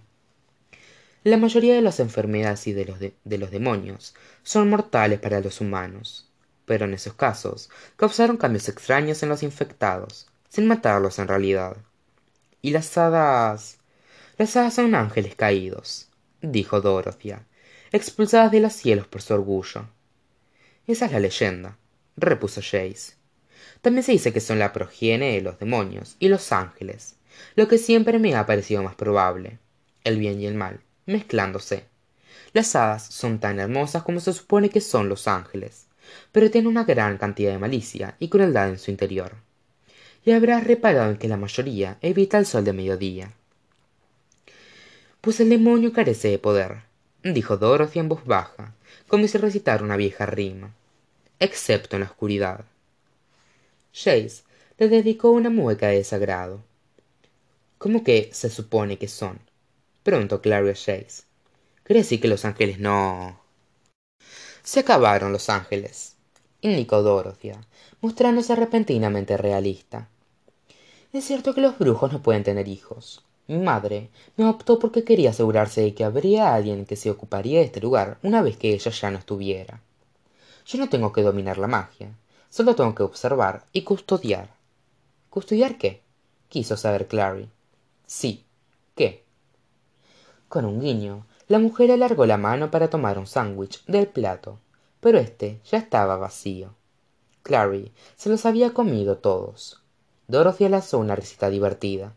La 1.24 1.38
mayoría 1.38 1.74
de 1.74 1.82
las 1.82 2.02
enfermedades 2.02 2.68
y 2.68 2.74
de 2.74 2.86
los, 2.86 3.00
de 3.00 3.38
los 3.38 3.50
demonios 3.50 4.14
son 4.44 4.70
mortales 4.70 5.20
para 5.20 5.40
los 5.40 5.62
humanos, 5.62 6.30
pero 6.66 6.86
en 6.86 6.94
esos 6.94 7.14
casos 7.14 7.70
causaron 7.96 8.36
cambios 8.36 8.68
extraños 8.68 9.24
en 9.24 9.30
los 9.30 9.42
infectados, 9.42 10.28
sin 10.50 10.68
matarlos 10.68 11.18
en 11.18 11.30
realidad. 11.30 11.78
¿Y 12.66 12.72
las 12.72 12.98
hadas? 12.98 13.78
Las 14.40 14.56
hadas 14.56 14.74
son 14.74 14.96
ángeles 14.96 15.36
caídos, 15.36 16.10
dijo 16.42 16.82
Dorothea, 16.82 17.46
expulsadas 17.92 18.52
de 18.52 18.60
los 18.60 18.74
cielos 18.74 19.06
por 19.06 19.22
su 19.22 19.36
orgullo. 19.36 19.88
Esa 20.88 21.06
es 21.06 21.12
la 21.12 21.20
leyenda, 21.20 21.78
repuso 22.18 22.62
Jace. 22.62 23.18
También 23.84 24.02
se 24.02 24.14
dice 24.14 24.34
que 24.34 24.40
son 24.40 24.58
la 24.58 24.74
progenie 24.74 25.34
de 25.34 25.42
los 25.44 25.60
demonios 25.60 26.16
y 26.18 26.28
los 26.28 26.52
ángeles, 26.52 27.18
lo 27.56 27.68
que 27.68 27.78
siempre 27.78 28.18
me 28.18 28.34
ha 28.34 28.48
parecido 28.48 28.82
más 28.82 28.96
probable, 28.96 29.60
el 30.04 30.18
bien 30.18 30.42
y 30.42 30.48
el 30.48 30.56
mal, 30.56 30.80
mezclándose. 31.06 31.86
Las 32.52 32.76
hadas 32.76 33.06
son 33.06 33.38
tan 33.38 33.60
hermosas 33.60 34.02
como 34.02 34.20
se 34.20 34.34
supone 34.34 34.72
que 34.72 34.82
son 34.82 35.08
los 35.08 35.28
ángeles, 35.28 35.86
pero 36.32 36.50
tienen 36.50 36.70
una 36.72 36.84
gran 36.84 37.20
cantidad 37.20 37.52
de 37.52 37.60
malicia 37.60 38.16
y 38.18 38.30
crueldad 38.30 38.70
en 38.70 38.80
su 38.80 38.90
interior. 38.90 39.45
Y 40.26 40.32
habrás 40.32 40.64
reparado 40.64 41.12
en 41.12 41.18
que 41.18 41.28
la 41.28 41.38
mayoría 41.38 41.98
evita 42.02 42.40
el 42.40 42.46
sol 42.46 42.66
de 42.66 42.74
mediodía. 42.74 43.32
Pues 45.22 45.40
el 45.40 45.50
demonio 45.50 45.94
carece 45.94 46.30
de 46.30 46.40
poder, 46.40 46.82
dijo 47.24 47.58
Dorothy 47.58 48.00
en 48.00 48.10
voz 48.10 48.26
baja, 48.26 48.74
como 49.08 49.28
si 49.28 49.38
recitara 49.38 49.84
una 49.84 49.98
vieja 49.98 50.26
rima, 50.26 50.74
excepto 51.40 51.96
en 51.96 52.02
la 52.02 52.08
oscuridad. 52.08 52.66
Jace 53.94 54.44
le 54.78 54.90
dedicó 54.90 55.30
una 55.30 55.50
mueca 55.50 55.88
de 55.88 55.98
desagrado. 55.98 56.64
¿Cómo 57.78 58.04
que 58.04 58.30
se 58.34 58.50
supone 58.50 58.98
que 58.98 59.08
son? 59.08 59.40
preguntó 60.04 60.42
Clary 60.42 60.70
a 60.70 60.74
Jace. 60.74 61.24
¿Quiere 61.84 62.02
decir 62.02 62.20
que 62.20 62.28
los 62.28 62.46
ángeles 62.46 62.80
no...? 62.80 63.40
Se 64.64 64.80
acabaron 64.80 65.32
los 65.32 65.50
ángeles, 65.50 66.16
indicó 66.62 67.04
Dorothea, 67.04 67.62
mostrándose 68.02 68.56
repentinamente 68.56 69.38
realista. 69.38 70.10
Es 71.16 71.24
cierto 71.24 71.54
que 71.54 71.62
los 71.62 71.80
brujos 71.80 72.12
no 72.12 72.22
pueden 72.22 72.44
tener 72.44 72.68
hijos, 72.68 73.24
mi 73.48 73.58
madre 73.58 74.10
me 74.36 74.50
optó 74.50 74.80
porque 74.80 75.06
quería 75.06 75.30
asegurarse 75.30 75.80
de 75.80 75.96
que 75.96 76.04
habría 76.04 76.54
alguien 76.54 76.86
que 76.86 76.98
se 76.98 77.10
ocuparía 77.10 77.60
de 77.60 77.66
este 77.68 77.80
lugar 77.80 78.18
una 78.22 78.42
vez 78.42 78.58
que 78.58 78.74
ella 78.74 78.92
ya 78.92 79.12
no 79.12 79.18
estuviera. 79.18 79.80
Yo 80.66 80.78
no 80.78 80.90
tengo 80.90 81.14
que 81.14 81.22
dominar 81.22 81.58
la 81.58 81.68
magia, 81.68 82.12
solo 82.50 82.76
tengo 82.76 82.94
que 82.94 83.04
observar 83.04 83.64
y 83.72 83.84
custodiar. 83.84 84.50
¿Custodiar 85.30 85.78
qué? 85.78 86.02
quiso 86.50 86.76
saber 86.76 87.08
Clary. 87.08 87.50
Sí, 88.06 88.44
¿qué? 88.94 89.24
Con 90.50 90.66
un 90.66 90.82
guiño, 90.82 91.26
la 91.48 91.60
mujer 91.60 91.92
alargó 91.92 92.26
la 92.26 92.36
mano 92.36 92.72
para 92.72 92.90
tomar 92.90 93.18
un 93.18 93.26
sándwich 93.26 93.86
del 93.86 94.08
plato, 94.08 94.60
pero 95.00 95.18
éste 95.18 95.62
ya 95.64 95.78
estaba 95.78 96.18
vacío. 96.18 96.76
Clary 97.42 97.94
se 98.18 98.28
los 98.28 98.46
había 98.46 98.74
comido 98.74 99.20
todos. 99.20 99.85
Dorothy 100.28 100.68
lanzó 100.70 100.98
una 100.98 101.16
risita 101.16 101.50
divertida. 101.50 102.14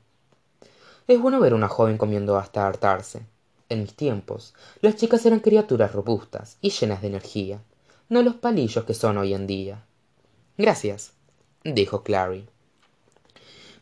Es 1.06 1.20
bueno 1.20 1.40
ver 1.40 1.52
a 1.52 1.56
una 1.56 1.68
joven 1.68 1.98
comiendo 1.98 2.38
hasta 2.38 2.66
hartarse. 2.66 3.22
En 3.68 3.82
mis 3.82 3.94
tiempos, 3.94 4.54
las 4.80 4.96
chicas 4.96 5.26
eran 5.26 5.40
criaturas 5.40 5.92
robustas 5.92 6.56
y 6.62 6.70
llenas 6.70 7.02
de 7.02 7.08
energía, 7.08 7.60
no 8.08 8.22
los 8.22 8.36
palillos 8.36 8.84
que 8.84 8.94
son 8.94 9.18
hoy 9.18 9.34
en 9.34 9.46
día. 9.46 9.84
Gracias, 10.56 11.12
dijo 11.64 12.02
Clary. 12.02 12.48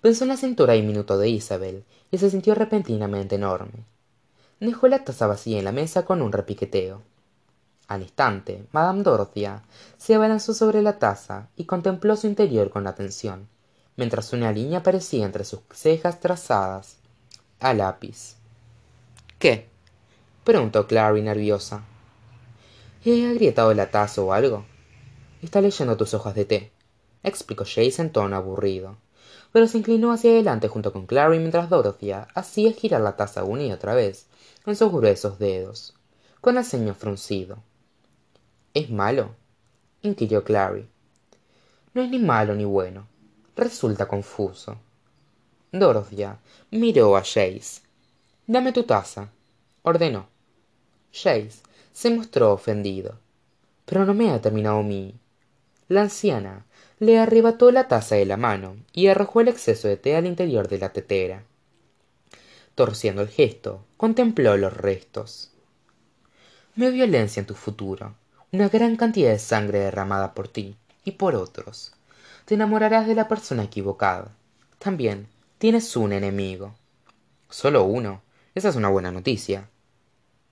Pensó 0.00 0.25
en 0.25 0.28
la 0.28 0.37
cintura 0.37 0.73
diminuta 0.73 1.16
de 1.16 1.28
Isabel 1.28 1.85
y 2.11 2.18
se 2.18 2.30
sintió 2.30 2.54
repentinamente 2.54 3.37
enorme. 3.37 3.85
Dejó 4.59 4.88
la 4.88 5.04
taza 5.04 5.28
vacía 5.28 5.59
en 5.59 5.64
la 5.64 5.73
mesa 5.73 6.04
con 6.04 6.23
un 6.23 6.33
repiqueteo. 6.33 7.02
Al 7.87 8.02
instante, 8.02 8.66
Madame 8.73 9.04
Dorothea 9.04 9.62
se 9.99 10.16
abalanzó 10.16 10.54
sobre 10.54 10.83
la 10.83 10.99
taza 10.99 11.49
y 11.56 11.64
contempló 11.66 12.16
su 12.16 12.26
interior 12.26 12.71
con 12.71 12.88
atención, 12.88 13.49
mientras 13.97 14.33
una 14.33 14.53
línea 14.53 14.79
aparecía 14.79 15.25
entre 15.25 15.45
sus 15.45 15.61
cejas 15.73 16.21
trazadas 16.21 16.97
a 17.61 17.75
lápiz. 17.75 18.37
¿Qué? 19.38 19.69
preguntó 20.45 20.87
Clary 20.87 21.23
nerviosa. 21.23 21.83
¿He 23.05 23.26
agrietado 23.26 23.73
la 23.75 23.91
taza 23.91 24.23
o 24.23 24.33
algo? 24.33 24.65
Está 25.43 25.61
leyendo 25.61 25.97
tus 25.97 26.15
hojas 26.15 26.35
de 26.35 26.45
té, 26.45 26.73
explicó 27.23 27.65
Jace 27.65 28.03
en 28.03 28.11
tono 28.11 28.37
aburrido, 28.37 28.97
pero 29.53 29.67
se 29.67 29.79
inclinó 29.79 30.12
hacia 30.12 30.31
adelante 30.31 30.69
junto 30.69 30.93
con 30.93 31.07
Clary 31.07 31.38
mientras 31.38 31.71
Dorothea 31.71 32.29
hacía 32.35 32.73
girar 32.73 33.00
la 33.00 33.17
taza 33.17 33.45
una 33.45 33.62
y 33.62 33.73
otra 33.73 33.95
vez 33.95 34.26
en 34.67 34.76
sus 34.76 34.93
gruesos 34.93 35.38
dedos, 35.38 35.95
con 36.41 36.59
el 36.59 36.65
ceño 36.65 36.95
fruncido. 36.95 37.59
¿Es 38.75 38.91
malo? 38.91 39.35
inquirió 40.03 40.45
Clary. 40.45 40.88
No 41.95 42.03
es 42.03 42.11
ni 42.11 42.19
malo 42.19 42.55
ni 42.55 42.65
bueno. 42.65 43.07
Resulta 43.57 44.07
confuso. 44.07 44.79
Dorothea 45.73 46.39
miró 46.71 47.17
a 47.17 47.21
Jace. 47.21 47.81
Dame 48.47 48.73
tu 48.73 48.83
taza, 48.83 49.31
ordenó. 49.83 50.29
Jace 51.11 51.63
se 51.91 52.11
mostró 52.11 52.53
ofendido. 52.53 53.19
Pero 53.87 54.05
no 54.05 54.13
me 54.13 54.31
ha 54.31 54.43
terminado 54.43 54.83
mi. 54.83 55.15
La 55.89 56.03
anciana 56.03 56.67
le 56.99 57.19
arrebató 57.19 57.71
la 57.71 57.89
taza 57.89 58.17
de 58.17 58.27
la 58.27 58.37
mano 58.37 58.77
y 58.93 59.07
arrojó 59.07 59.41
el 59.41 59.49
exceso 59.49 59.89
de 59.89 59.97
té 59.97 60.17
al 60.17 60.27
interior 60.27 60.69
de 60.69 60.79
la 60.79 60.93
tetera. 60.93 61.45
Torciendo 62.75 63.23
el 63.23 63.29
gesto, 63.29 63.87
contempló 63.97 64.59
los 64.59 64.77
restos. 64.77 65.51
Veo 66.75 66.93
violencia 66.93 67.41
en 67.41 67.47
tu 67.47 67.55
futuro, 67.55 68.17
una 68.53 68.69
gran 68.69 68.97
cantidad 68.97 69.31
de 69.31 69.39
sangre 69.39 69.79
derramada 69.79 70.35
por 70.35 70.47
ti 70.49 70.77
y 71.05 71.13
por 71.13 71.35
otros. 71.35 71.95
Te 72.47 72.55
enamorarás 72.55 73.07
de 73.07 73.15
la 73.15 73.29
persona 73.29 73.65
equivocada. 73.65 74.31
También 74.79 75.29
Tienes 75.59 75.97
un 75.97 76.12
enemigo. 76.12 76.75
Solo 77.49 77.85
uno. 77.85 78.21
Esa 78.55 78.69
es 78.69 78.76
una 78.76 78.91
buena 78.91 79.11
noticia. 79.11 79.71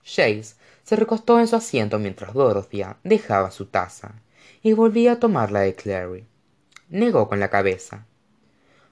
Jace 0.03 0.55
se 0.83 0.95
recostó 0.95 1.39
en 1.39 1.47
su 1.47 1.55
asiento 1.55 1.99
mientras 1.99 2.33
Dorothea 2.33 2.97
dejaba 3.03 3.51
su 3.51 3.67
taza 3.67 4.15
y 4.63 4.73
volvía 4.73 5.13
a 5.13 5.19
tomar 5.19 5.51
la 5.51 5.59
de 5.59 5.75
Clary. 5.75 6.25
Negó 6.89 7.29
con 7.29 7.39
la 7.39 7.51
cabeza. 7.51 8.07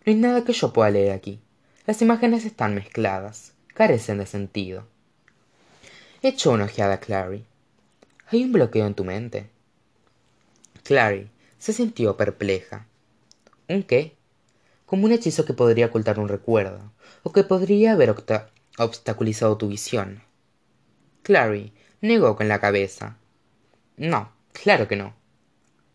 No 0.06 0.14
hay 0.14 0.16
nada 0.16 0.44
que 0.44 0.54
yo 0.54 0.72
pueda 0.72 0.92
leer 0.92 1.14
aquí. 1.14 1.40
Las 1.88 2.04
imágenes 2.04 2.46
están 2.46 2.76
mezcladas, 2.76 3.54
carecen 3.74 4.20
de 4.20 4.28
sentido. 4.28 4.86
Echó 6.22 6.52
una 6.52 6.66
ojeada 6.66 6.94
a 6.96 7.00
Clary. 7.00 7.44
Hay 8.28 8.44
un 8.44 8.52
bloqueo 8.52 8.86
en 8.86 8.94
tu 8.94 9.04
mente. 9.04 9.50
Clary 10.84 11.32
se 11.58 11.74
sintió 11.74 12.16
perpleja. 12.18 12.86
¿Un 13.68 13.84
qué? 13.84 14.18
como 14.94 15.06
un 15.06 15.12
hechizo 15.12 15.44
que 15.44 15.56
podría 15.56 15.88
ocultar 15.88 16.20
un 16.20 16.28
recuerdo, 16.28 16.92
o 17.24 17.32
que 17.32 17.44
podría 17.44 17.94
haber 17.94 18.16
obstaculizado 18.78 19.58
tu 19.58 19.68
visión. 19.68 20.22
Clary 21.24 21.74
negó 22.00 22.36
con 22.36 22.48
la 22.48 22.60
cabeza. 22.60 23.18
No, 23.98 24.32
claro 24.52 24.88
que 24.88 24.96
no. 24.96 25.16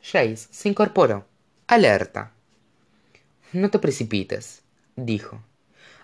Jace 0.02 0.48
se 0.50 0.68
incorporó, 0.68 1.28
alerta. 1.68 2.32
No 3.52 3.70
te 3.70 3.78
precipites, 3.78 4.62
dijo. 4.96 5.40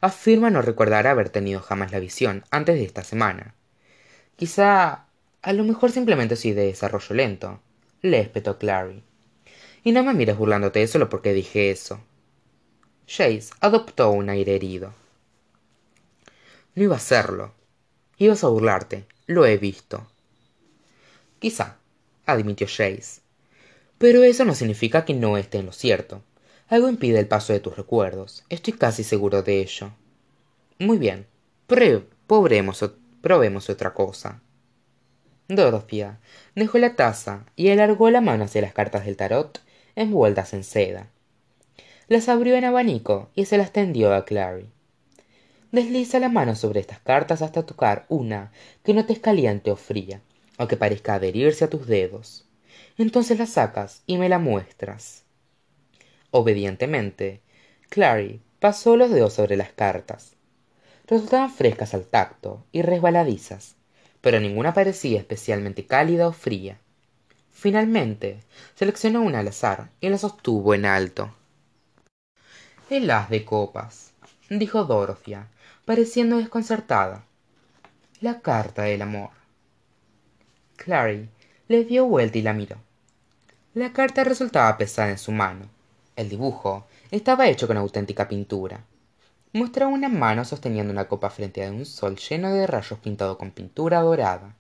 Afirma 0.01 0.51
no 0.51 0.63
recordar 0.63 1.09
haber 1.09 1.31
tenido 1.31 1.61
jamás 1.61 1.91
la 1.91 1.99
visión 1.99 2.45
antes 2.53 2.77
de 2.77 2.85
esta 2.85 3.03
semana. 3.03 3.57
Quizá, 4.37 5.07
a 5.43 5.53
lo 5.53 5.65
mejor 5.65 5.91
simplemente 5.91 6.37
soy 6.37 6.53
de 6.53 6.67
desarrollo 6.67 7.17
lento, 7.17 7.61
le 8.03 8.21
espetó 8.21 8.57
Clary. 8.57 9.03
Y 9.85 9.93
no 9.93 10.03
me 10.03 10.15
mires 10.15 10.39
burlándote 10.39 10.87
solo 10.87 11.11
porque 11.11 11.35
dije 11.35 11.71
eso. 11.71 12.01
Jace 13.07 13.51
adoptó 13.61 14.11
un 14.11 14.31
aire 14.31 14.57
herido. 14.57 14.95
No 16.75 16.83
iba 16.83 16.95
a 16.95 16.99
hacerlo. 16.99 17.53
Ibas 18.17 18.45
a 18.45 18.49
burlarte, 18.49 19.05
lo 19.27 19.45
he 19.45 19.59
visto. 19.59 20.07
Quizá, 21.39 21.77
admitió 22.25 22.67
Jace. 22.67 23.21
Pero 23.99 24.23
eso 24.23 24.47
no 24.47 24.55
significa 24.55 25.05
que 25.05 25.13
no 25.13 25.37
esté 25.37 25.59
en 25.59 25.67
lo 25.67 25.73
cierto. 25.73 26.23
Algo 26.69 26.89
impide 26.89 27.19
el 27.19 27.29
paso 27.29 27.53
de 27.53 27.61
tus 27.61 27.77
recuerdos. 27.77 28.45
Estoy 28.49 28.73
casi 28.73 29.05
seguro 29.05 29.43
de 29.43 29.61
ello. 29.61 29.93
Muy 30.79 30.97
bien. 30.97 31.27
probemos 31.67 33.69
otra 33.69 33.93
cosa. 33.93 34.41
Dorothea 35.49 36.21
dejó 36.55 36.79
la 36.79 36.97
taza 36.97 37.45
y 37.55 37.69
alargó 37.69 38.09
la 38.09 38.23
mano 38.23 38.45
hacia 38.45 38.63
las 38.63 38.73
cartas 38.73 39.05
del 39.05 39.17
tarot 39.17 39.64
envueltas 39.97 40.55
en 40.55 40.65
seda. 40.65 41.09
Las 42.09 42.29
abrió 42.29 42.57
en 42.57 42.65
abanico 42.65 43.31
y 43.35 43.47
se 43.47 43.59
las 43.59 43.73
tendió 43.73 44.15
a 44.15 44.25
Clary. 44.25 44.67
Desliza 45.73 46.21
la 46.21 46.29
mano 46.29 46.55
sobre 46.55 46.81
estas 46.81 47.01
cartas 47.01 47.43
hasta 47.43 47.65
tocar 47.65 48.07
una 48.09 48.53
que 48.85 48.95
no 48.95 49.07
te 49.07 49.13
es 49.13 49.19
caliente 49.19 49.71
o 49.71 49.77
fría, 49.77 50.21
o 50.59 50.69
que 50.69 50.77
parezca 50.77 51.15
adherirse 51.15 51.65
a 51.65 51.71
tus 51.71 51.87
dedos. 51.87 52.47
Entonces 52.99 53.39
la 53.39 53.47
sacas 53.47 54.03
y 54.07 54.19
me 54.19 54.29
la 54.29 54.39
muestras. 54.39 55.25
Obedientemente, 56.31 57.41
Clary 57.89 58.41
pasó 58.61 58.97
los 58.97 59.11
dedos 59.11 59.35
sobre 59.35 59.57
las 59.57 59.73
cartas. 59.73 60.37
Resultaban 61.07 61.51
frescas 61.51 61.93
al 61.95 62.07
tacto 62.07 62.65
y 62.73 62.83
resbaladizas, 62.83 63.77
pero 64.21 64.41
ninguna 64.41 64.75
parecía 64.75 65.19
especialmente 65.19 65.87
cálida 65.87 66.29
o 66.29 66.33
fría. 66.33 66.79
Finalmente, 67.55 68.41
seleccionó 68.75 69.23
una 69.23 69.39
al 69.39 69.49
azar 69.49 69.89
y 70.01 70.11
la 70.11 70.19
sostuvo 70.19 70.75
en 70.75 70.85
alto. 70.85 71.35
El 72.91 73.11
as 73.11 73.31
de 73.31 73.45
copas, 73.45 74.13
dijo 74.51 74.85
Dorothea, 74.85 75.49
pareciendo 75.87 76.37
desconcertada. 76.37 77.25
La 78.21 78.41
carta 78.41 78.83
del 78.83 79.01
amor. 79.01 79.31
Clary 80.77 81.31
le 81.69 81.85
dio 81.85 82.05
vuelta 82.05 82.37
y 82.37 82.43
la 82.43 82.53
miró. 82.53 82.77
La 83.73 83.93
carta 83.93 84.25
resultaba 84.25 84.77
pesada 84.77 85.11
en 85.11 85.19
su 85.19 85.33
mano. 85.33 85.71
El 86.17 86.29
dibujo 86.29 86.87
estaba 87.11 87.49
hecho 87.49 87.67
con 87.67 87.77
auténtica 87.77 88.29
pintura. 88.29 88.85
Mostraba 89.53 89.91
una 89.91 90.09
mano 90.09 90.45
sosteniendo 90.45 90.93
una 90.93 91.07
copa 91.09 91.31
frente 91.31 91.65
a 91.65 91.71
un 91.71 91.87
sol 91.87 92.17
lleno 92.17 92.53
de 92.53 92.67
rayos 92.67 92.99
pintado 92.99 93.39
con 93.39 93.53
pintura 93.53 94.01
dorada. 94.01 94.55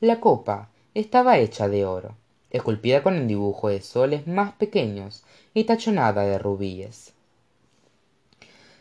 La 0.00 0.20
copa 0.20 0.68
estaba 1.00 1.36
hecha 1.38 1.68
de 1.68 1.84
oro, 1.84 2.16
esculpida 2.48 3.02
con 3.02 3.16
un 3.16 3.28
dibujo 3.28 3.68
de 3.68 3.82
soles 3.82 4.26
más 4.26 4.54
pequeños 4.54 5.24
y 5.52 5.64
tachonada 5.64 6.22
de 6.22 6.38
rubíes. 6.38 7.12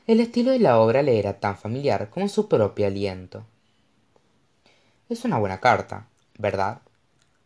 El 0.08 0.22
estilo 0.22 0.52
de 0.52 0.60
la 0.60 0.80
obra 0.80 1.02
le 1.02 1.20
era 1.20 1.42
tan 1.42 1.58
familiar 1.58 2.10
como 2.10 2.30
su 2.30 2.48
propio 2.48 2.88
aliento. 2.88 3.44
Es 5.10 5.26
una 5.26 5.40
buena 5.40 5.60
carta, 5.60 6.08
¿verdad? 6.38 6.80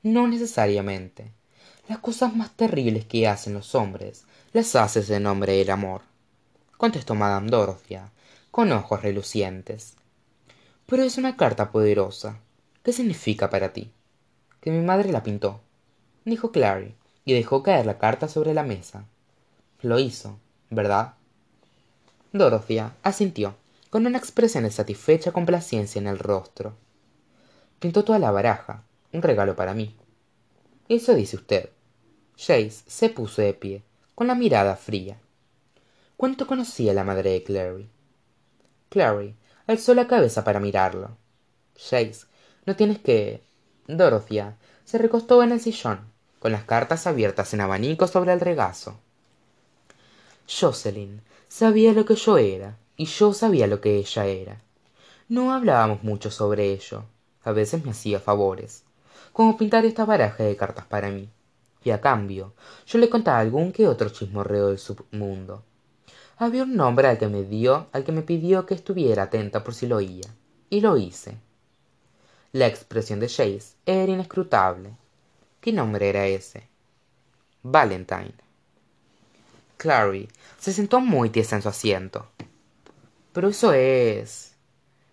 No 0.04 0.28
necesariamente. 0.28 1.32
Las 1.88 1.98
cosas 1.98 2.36
más 2.36 2.52
terribles 2.52 3.06
que 3.06 3.28
hacen 3.28 3.56
los 3.56 3.74
hombres 3.74 4.26
las 4.54 4.76
haces 4.76 5.10
en 5.10 5.24
nombre 5.24 5.54
del 5.54 5.72
amor, 5.72 6.02
contestó 6.78 7.15
Madame 7.15 7.50
Dorothea, 7.50 8.12
con 8.52 8.72
ojos 8.72 9.02
relucientes. 9.02 9.96
Pero 10.86 11.02
es 11.04 11.17
una 11.17 11.38
carta 11.38 11.72
poderosa. 11.72 12.39
¿Qué 12.84 12.93
significa 12.93 13.50
para 13.50 13.74
ti? 13.74 13.91
Que 14.62 14.72
mi 14.72 14.84
madre 14.84 15.12
la 15.12 15.24
pintó, 15.24 15.62
dijo 16.26 16.52
Clary, 16.52 16.95
y 17.26 17.34
dejó 17.34 17.63
caer 17.63 17.86
la 17.86 17.98
carta 17.98 18.28
sobre 18.28 18.54
la 18.54 18.63
mesa. 18.63 19.06
Lo 19.82 20.00
hizo, 20.00 20.38
¿verdad? 20.69 21.13
Dorothea 22.34 22.95
asintió, 23.04 23.56
con 23.89 24.06
una 24.06 24.17
expresión 24.17 24.63
de 24.63 24.72
satisfecha 24.72 25.32
complacencia 25.32 26.00
en 26.00 26.08
el 26.08 26.19
rostro. 26.19 26.76
Pintó 27.80 28.04
toda 28.04 28.19
la 28.19 28.32
baraja, 28.32 28.84
un 29.13 29.22
regalo 29.22 29.56
para 29.56 29.74
mí. 29.74 29.95
Eso 30.89 31.15
dice 31.15 31.38
usted. 31.38 31.69
Jace 32.38 32.84
se 32.88 33.10
puso 33.10 33.41
de 33.41 33.54
pie, 33.54 33.84
con 34.15 34.28
la 34.28 34.36
mirada 34.36 34.76
fría. 34.76 35.17
¿Cuánto 36.17 36.48
conocía 36.48 36.93
la 36.93 37.04
madre 37.04 37.32
de 37.32 37.43
Clary? 37.43 37.89
Clary 38.89 39.36
alzó 39.67 39.93
la 39.93 40.08
cabeza 40.08 40.43
para 40.43 40.60
mirarlo. 40.60 41.17
Jace, 41.76 42.26
no 42.65 42.76
tienes 42.76 43.00
que. 43.00 43.41
Dorothea 43.97 44.56
se 44.86 44.99
recostó 44.99 45.41
en 45.41 45.52
el 45.52 45.60
sillón, 45.60 45.99
con 46.38 46.52
las 46.52 46.63
cartas 46.63 47.08
abiertas 47.08 47.54
en 47.56 47.62
abanico 47.62 48.06
sobre 48.06 48.34
el 48.34 48.39
regazo. 48.39 48.99
Jocelyn 50.47 51.21
sabía 51.47 51.93
lo 51.93 52.06
que 52.06 52.15
yo 52.15 52.38
era 52.38 52.78
y 52.95 53.06
yo 53.06 53.34
sabía 53.34 53.65
lo 53.65 53.82
que 53.82 53.97
ella 53.97 54.25
era. 54.25 54.62
No 55.28 55.54
hablábamos 55.54 56.04
mucho 56.04 56.30
sobre 56.30 56.71
ello. 56.71 57.04
A 57.43 57.52
veces 57.52 57.84
me 57.84 57.91
hacía 57.91 58.19
favores 58.19 58.84
como 59.34 59.58
pintar 59.58 59.86
esta 59.86 60.06
baraja 60.06 60.43
de 60.43 60.56
cartas 60.56 60.86
para 60.86 61.10
mí. 61.10 61.30
Y 61.84 61.91
a 61.91 62.02
cambio 62.02 62.54
yo 62.86 62.99
le 62.99 63.10
contaba 63.10 63.39
algún 63.39 63.71
que 63.71 63.88
otro 63.88 64.10
chismorreo 64.10 64.67
del 64.67 64.80
submundo. 64.80 65.63
Había 66.38 66.63
un 66.63 66.75
nombre 66.75 67.08
al 67.08 67.17
que 67.17 67.28
me 67.28 67.43
dio 67.43 67.88
al 67.91 68.04
que 68.04 68.12
me 68.12 68.21
pidió 68.21 68.65
que 68.65 68.75
estuviera 68.75 69.23
atenta 69.23 69.63
por 69.63 69.73
si 69.73 69.88
lo 69.88 69.97
oía 69.97 70.28
y 70.69 70.82
lo 70.82 70.97
hice 70.97 71.38
la 72.52 72.68
expresión 72.68 73.20
de 73.20 73.28
Chase 73.28 73.76
era 73.86 74.12
inescrutable. 74.12 74.92
Qué 75.62 75.72
nombre 75.72 76.10
era 76.10 76.26
ese 76.28 76.68
valentine. 77.64 78.34
Clary 79.78 80.28
se 80.58 80.74
sentó 80.74 81.00
muy 81.00 81.30
tiesa 81.30 81.56
en 81.56 81.62
su 81.62 81.70
asiento. 81.70 82.28
Pero 83.34 83.50
eso 83.50 83.74
es. 83.74 84.54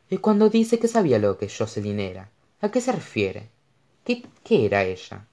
Y 0.09 0.19
cuando 0.19 0.49
dice 0.49 0.79
que 0.79 0.89
sabía 0.89 1.19
lo 1.19 1.37
que 1.37 1.49
jocelyn 1.49 2.01
era 2.01 2.31
a 2.61 2.71
qué 2.71 2.81
se 2.81 2.93
refiere 2.93 3.51
qué, 4.05 4.25
era 4.49 4.85
ella 4.85 5.27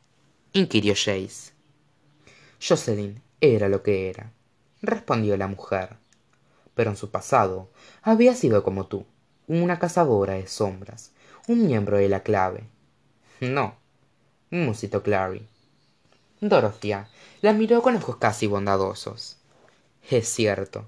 inquirió 0.52 0.94
Jace. 0.96 1.54
jocelyn 2.60 3.22
era 3.39 3.70
lo 3.70 3.84
que 3.84 4.10
era 4.10 4.32
respondió 4.82 5.38
la 5.38 5.48
mujer. 5.48 5.98
Pero 6.76 6.89
en 6.89 6.98
su 6.98 7.12
pasado 7.12 7.70
había 8.02 8.36
sido 8.36 8.63
como 8.63 8.88
tú 8.88 9.06
una 9.48 9.80
cazadora 9.80 10.34
de 10.34 10.48
sombras 10.48 11.12
un 11.47 11.65
miembro 11.65 11.97
de 11.97 12.10
la 12.10 12.21
clave. 12.21 12.63
No 13.41 13.75
musitó 14.49 15.01
clary. 15.01 15.45
Dorothea 16.39 17.10
la 17.41 17.53
miró 17.53 17.82
con 17.82 17.95
ojos 17.95 18.17
casi 18.17 18.47
bondadosos. 18.47 19.38
Es 20.10 20.27
cierto. 20.29 20.86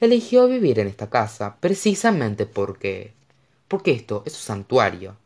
Eligió 0.00 0.46
vivir 0.48 0.78
en 0.78 0.88
esta 0.88 1.08
casa 1.08 1.56
precisamente 1.60 2.46
porque 2.46 3.12
porque 3.68 3.92
esto 3.92 4.22
es 4.26 4.34
su 4.34 4.42
santuario. 4.42 5.16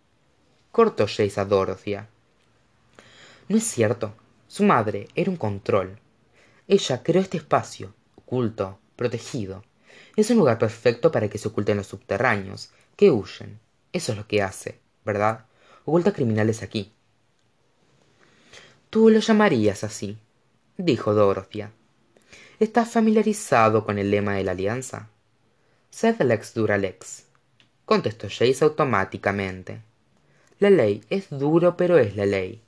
Cortó 0.70 1.06
Jace 1.06 1.40
a 1.40 1.44
Dorothea. 1.44 2.08
No 3.48 3.56
es 3.56 3.64
cierto 3.64 4.14
su 4.46 4.64
madre 4.64 5.08
era 5.14 5.30
un 5.30 5.36
control. 5.36 5.98
Ella 6.68 7.02
creó 7.02 7.20
este 7.20 7.38
espacio 7.38 7.92
oculto 8.16 8.78
protegido. 8.96 9.64
Es 10.16 10.30
un 10.30 10.38
lugar 10.38 10.58
perfecto 10.58 11.10
para 11.12 11.28
que 11.28 11.38
se 11.38 11.48
oculten 11.48 11.76
los 11.76 11.86
subterráneos 11.86 12.70
que 12.96 13.10
huyen 13.10 13.58
eso 13.92 14.12
es 14.12 14.18
lo 14.18 14.26
que 14.26 14.42
hace 14.42 14.80
verdad 15.04 15.46
oculta 15.84 16.12
criminales 16.12 16.62
aquí 16.62 16.92
tú 18.90 19.10
lo 19.10 19.20
llamarías 19.20 19.84
así 19.84 20.18
dijo 20.76 21.14
Dorothea 21.14 21.72
¿Estás 22.60 22.88
familiarizado 22.88 23.84
con 23.84 23.98
el 23.98 24.10
lema 24.10 24.34
de 24.34 24.42
la 24.42 24.50
alianza? 24.50 25.10
Sed 25.90 26.20
lex 26.22 26.54
dura 26.54 26.76
lex, 26.76 27.26
contestó 27.84 28.26
Jace 28.28 28.64
automáticamente. 28.64 29.80
La 30.58 30.68
ley 30.68 31.04
es 31.08 31.30
duro, 31.30 31.76
pero 31.76 31.98
es 31.98 32.16
la 32.16 32.26
ley. 32.26 32.60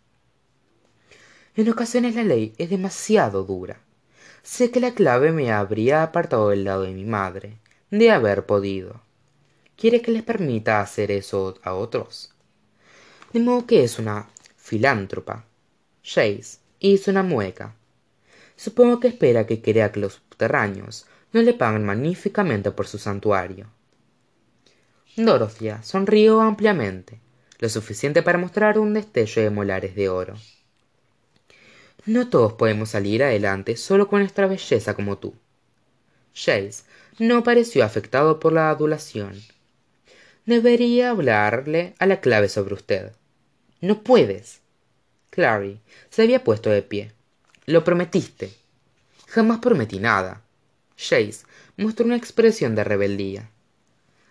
En 1.57 1.69
ocasiones 1.69 2.15
la 2.15 2.23
ley 2.23 2.55
es 2.57 2.71
demasiado 2.71 3.43
dura. 3.43 3.81
Sé 4.45 4.71
que 4.71 4.79
la 4.79 4.95
clave 4.95 5.33
me 5.33 5.51
habría 5.51 6.05
apartado 6.05 6.51
del 6.51 6.63
lado 6.63 6.83
de 6.83 6.93
mi 6.93 7.05
madre, 7.05 7.59
de 7.91 8.13
haber 8.13 8.47
podido. 8.47 9.01
¿Quiere 9.81 10.03
que 10.03 10.13
les 10.13 10.23
permita 10.23 10.81
hacer 10.81 11.11
eso 11.11 11.59
a 11.63 11.73
otros? 11.73 12.35
De 13.33 13.41
modo 13.41 13.67
que 13.67 13.83
es 13.83 13.99
una 13.99 14.29
filántropa. 14.57 15.47
Jace 16.05 16.59
hizo 16.81 17.11
una 17.11 17.23
mueca 17.23 17.75
Supongo 18.61 19.01
que 19.01 19.09
espera 19.09 19.47
que 19.47 19.63
crea 19.63 19.91
que 19.91 20.01
los 20.01 20.17
subterráneos 20.17 21.07
no 21.33 21.41
le 21.41 21.55
pagan 21.55 21.83
magníficamente 21.83 22.71
por 22.71 22.87
su 22.87 22.99
santuario. 22.99 23.69
Dorothea 25.17 25.83
sonrió 25.83 26.43
ampliamente, 26.43 27.19
lo 27.59 27.71
suficiente 27.71 28.23
para 28.23 28.37
mostrar 28.37 28.79
un 28.79 28.93
destello 28.93 29.41
de 29.41 29.49
molares 29.49 29.95
de 29.95 30.11
oro. 30.11 30.35
No 32.05 32.29
todos 32.29 32.53
podemos 32.53 32.91
salir 32.91 33.25
adelante 33.25 33.79
solo 33.79 34.09
con 34.09 34.21
nuestra 34.21 34.47
belleza 34.47 34.93
como 34.93 35.17
tú. 35.17 35.35
Jace 36.35 36.85
no 37.19 37.43
pareció 37.43 37.83
afectado 37.83 38.41
por 38.41 38.53
la 38.53 38.69
adulación. 38.69 39.41
Debería 40.51 41.11
hablarle 41.11 41.95
a 42.01 42.07
la 42.07 42.21
clave 42.21 42.49
sobre 42.49 42.75
usted. 42.75 43.13
No 43.81 44.03
puedes. 44.03 44.59
Clary 45.31 45.79
se 46.09 46.23
había 46.23 46.43
puesto 46.43 46.71
de 46.71 46.83
pie. 46.83 47.13
Lo 47.67 47.85
prometiste. 47.85 48.53
Jamás 49.29 49.61
prometí 49.61 50.01
nada. 50.01 50.43
Jace 50.97 51.45
mostró 51.77 52.05
una 52.05 52.17
expresión 52.17 52.75
de 52.75 52.83
rebeldía. 52.83 53.49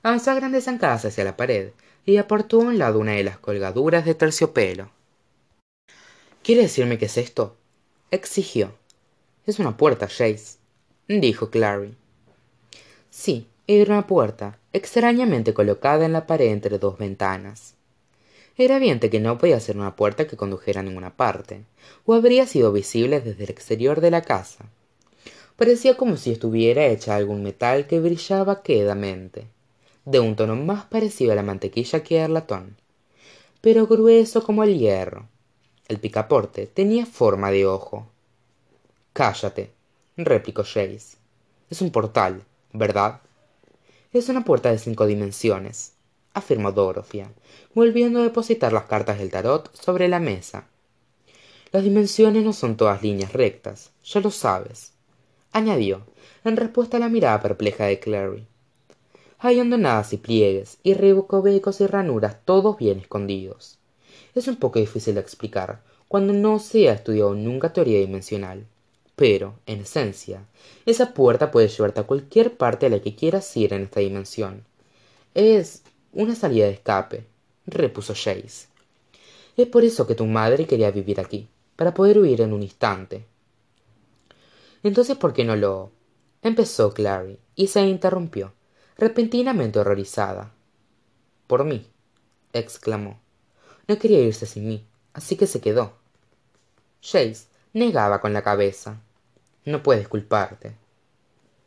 Avanzó 0.03 0.32
a 0.32 0.34
grandes 0.34 0.65
zancadas 0.65 1.05
hacia 1.05 1.23
la 1.23 1.38
pared 1.38 1.71
y 2.05 2.17
apartó 2.17 2.60
a 2.60 2.65
un 2.65 2.77
lado 2.77 2.99
una 2.99 3.13
de 3.13 3.23
las 3.23 3.38
colgaduras 3.38 4.03
de 4.03 4.13
terciopelo. 4.13 4.91
¿Quiere 6.43 6.63
decirme 6.63 6.97
qué 6.97 7.05
es 7.05 7.15
esto? 7.15 7.55
exigió. 8.12 8.75
Es 9.45 9.58
una 9.58 9.77
puerta, 9.77 10.10
Jace, 10.10 10.58
dijo 11.08 11.49
Clary. 11.49 11.95
Sí, 13.10 13.47
era 13.67 13.93
una 13.93 14.05
puerta, 14.05 14.59
extrañamente 14.73 15.53
colocada 15.53 16.05
en 16.05 16.13
la 16.13 16.27
pared 16.27 16.47
entre 16.51 16.77
dos 16.77 16.97
ventanas. 16.97 17.75
Era 18.58 18.77
evidente 18.77 19.10
que 19.10 19.19
no 19.19 19.38
podía 19.38 19.60
ser 19.60 19.77
una 19.77 19.95
puerta 19.95 20.27
que 20.27 20.36
condujera 20.36 20.82
a 20.82 20.84
ninguna 20.84 21.15
parte, 21.15 21.63
o 22.05 22.13
habría 22.13 22.45
sido 22.45 22.71
visible 22.71 23.21
desde 23.21 23.45
el 23.45 23.49
exterior 23.49 24.01
de 24.01 24.12
la 24.12 24.21
casa. 24.21 24.65
Parecía 25.55 25.95
como 25.95 26.17
si 26.17 26.32
estuviera 26.32 26.86
hecha 26.86 27.13
de 27.13 27.19
algún 27.19 27.41
metal 27.41 27.88
que 27.88 27.99
brillaba 27.99 28.62
quedamente, 28.62 29.47
de 30.05 30.19
un 30.19 30.36
tono 30.36 30.55
más 30.55 30.86
parecido 30.86 31.32
a 31.32 31.36
la 31.36 31.43
mantequilla 31.43 32.03
que 32.03 32.21
al 32.21 32.34
latón, 32.34 32.75
pero 33.62 33.88
grueso 33.88 34.43
como 34.43 34.63
el 34.63 34.77
hierro. 34.77 35.27
El 35.88 35.99
picaporte 35.99 36.67
tenía 36.67 37.05
forma 37.05 37.51
de 37.51 37.65
ojo. 37.65 38.08
Cállate, 39.13 39.71
replicó 40.17 40.63
Jace. 40.63 41.17
Es 41.69 41.82
un 41.82 41.91
portal, 41.91 42.43
¿verdad? 42.73 43.21
Es 44.12 44.28
una 44.28 44.43
puerta 44.43 44.72
de 44.72 44.80
cinco 44.80 45.06
dimensiones, 45.06 45.93
afirmó 46.34 46.72
Dorothea, 46.72 47.32
volviendo 47.76 48.19
a 48.19 48.24
depositar 48.24 48.74
las 48.74 48.86
cartas 48.86 49.19
del 49.19 49.30
tarot 49.30 49.69
sobre 49.76 50.08
la 50.08 50.19
mesa. 50.19 50.65
Las 51.72 51.84
dimensiones 51.84 52.43
no 52.43 52.52
son 52.52 52.76
todas 52.76 53.04
líneas 53.04 53.34
rectas, 53.34 53.91
ya 54.04 54.19
lo 54.19 54.32
sabes, 54.32 54.93
añadió, 55.52 56.02
en 56.43 56.58
respuesta 56.58 56.98
a 56.98 57.00
la 57.00 57.08
mirada 57.08 57.39
perpleja 57.39 57.86
de 57.86 58.00
Clary. 58.00 58.48
Hay 59.38 59.60
hondonadas 59.60 60.12
y 60.12 60.17
pliegues, 60.17 60.80
y 60.82 60.95
recovecos 60.95 61.80
y 61.80 61.86
ranuras, 61.86 62.38
todos 62.45 62.80
bien 62.80 62.98
escondidos. 63.02 63.78
Es 64.34 64.48
un 64.48 64.56
poco 64.56 64.80
difícil 64.80 65.13
de 65.13 65.22
explicar 65.22 65.84
cuando 66.08 66.34
no 66.34 66.58
se 66.58 66.89
ha 66.89 66.93
estudiado 66.93 67.36
nunca 67.36 67.74
teoría 67.74 68.00
dimensional. 68.00 68.65
Pero, 69.19 69.60
en 69.65 69.82
esencia, 69.82 70.45
esa 70.86 71.13
puerta 71.13 71.51
puede 71.51 71.67
llevarte 71.67 71.99
a 71.99 72.08
cualquier 72.08 72.55
parte 72.55 72.86
a 72.86 72.89
la 72.89 73.01
que 73.01 73.15
quieras 73.15 73.58
ir 73.58 73.73
en 73.73 73.82
esta 73.82 73.99
dimensión. 73.99 74.63
Es 75.34 75.84
una 76.13 76.36
salida 76.36 76.67
de 76.67 76.71
escape, 76.71 77.27
repuso 77.65 78.13
Jace. 78.13 78.69
Es 79.58 79.67
por 79.67 79.84
eso 79.84 80.08
que 80.08 80.15
tu 80.15 80.25
madre 80.25 80.65
quería 80.65 80.89
vivir 80.91 81.19
aquí, 81.19 81.49
para 81.75 81.93
poder 81.93 82.17
huir 82.17 82.39
en 82.39 82.53
un 82.53 82.63
instante. 82.63 83.25
Entonces, 84.84 85.17
¿por 85.17 85.34
qué 85.34 85.43
no 85.43 85.58
lo...? 85.58 85.91
empezó 86.41 86.93
Clary, 86.93 87.39
y 87.55 87.67
se 87.67 87.82
interrumpió, 87.82 88.53
repentinamente 88.95 89.79
horrorizada. 89.79 90.53
Por 91.45 91.65
mí, 91.65 91.86
exclamó. 92.53 93.19
No 93.86 93.99
quería 93.99 94.21
irse 94.21 94.45
sin 94.45 94.69
mí, 94.69 94.88
así 95.12 95.36
que 95.36 95.45
se 95.45 95.60
quedó. 95.60 95.91
Jace 97.01 97.47
negaba 97.73 98.21
con 98.21 98.32
la 98.32 98.43
cabeza. 98.43 99.01
No 99.65 99.84
puedes 99.84 100.08
culparte. 100.08 100.76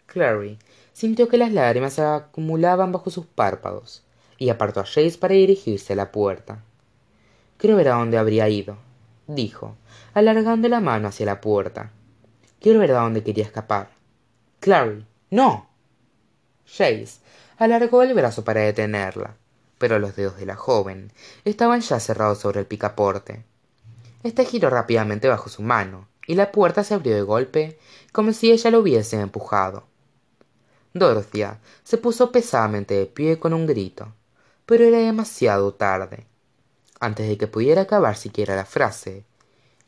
Clary 0.06 0.58
sintió 0.92 1.28
que 1.28 1.38
las 1.38 1.52
lágrimas 1.52 1.94
se 1.94 2.02
acumulaban 2.02 2.92
bajo 2.92 3.10
sus 3.10 3.26
párpados 3.26 4.02
y 4.38 4.50
apartó 4.50 4.80
a 4.80 4.84
Jace 4.84 5.18
para 5.18 5.34
dirigirse 5.34 5.92
a 5.92 5.96
la 5.96 6.12
puerta. 6.12 6.62
Quiero 7.56 7.76
ver 7.76 7.88
a 7.88 7.94
dónde 7.94 8.18
habría 8.18 8.48
ido, 8.48 8.76
dijo, 9.26 9.76
alargando 10.14 10.68
la 10.68 10.80
mano 10.80 11.08
hacia 11.08 11.26
la 11.26 11.40
puerta. 11.40 11.90
Quiero 12.60 12.80
ver 12.80 12.92
a 12.92 13.00
dónde 13.00 13.22
quería 13.22 13.44
escapar. 13.44 13.90
Clary, 14.60 15.06
no. 15.30 15.68
Jace 16.66 17.20
alargó 17.58 18.02
el 18.02 18.14
brazo 18.14 18.44
para 18.44 18.60
detenerla, 18.60 19.36
pero 19.78 19.98
los 19.98 20.16
dedos 20.16 20.36
de 20.36 20.46
la 20.46 20.56
joven 20.56 21.12
estaban 21.44 21.80
ya 21.80 22.00
cerrados 22.00 22.38
sobre 22.38 22.60
el 22.60 22.66
picaporte. 22.66 23.44
Este 24.22 24.44
giró 24.44 24.70
rápidamente 24.70 25.28
bajo 25.28 25.48
su 25.48 25.62
mano, 25.62 26.08
y 26.32 26.34
la 26.34 26.50
puerta 26.50 26.82
se 26.82 26.94
abrió 26.94 27.14
de 27.14 27.20
golpe, 27.20 27.78
como 28.10 28.32
si 28.32 28.52
ella 28.52 28.70
lo 28.70 28.78
hubiese 28.78 29.20
empujado. 29.20 29.84
Dorothea 30.94 31.60
se 31.84 31.98
puso 31.98 32.32
pesadamente 32.32 32.94
de 32.94 33.04
pie 33.04 33.38
con 33.38 33.52
un 33.52 33.66
grito, 33.66 34.14
pero 34.64 34.84
era 34.84 34.96
demasiado 34.96 35.74
tarde. 35.74 36.24
Antes 37.00 37.28
de 37.28 37.36
que 37.36 37.48
pudiera 37.48 37.82
acabar 37.82 38.16
siquiera 38.16 38.56
la 38.56 38.64
frase, 38.64 39.26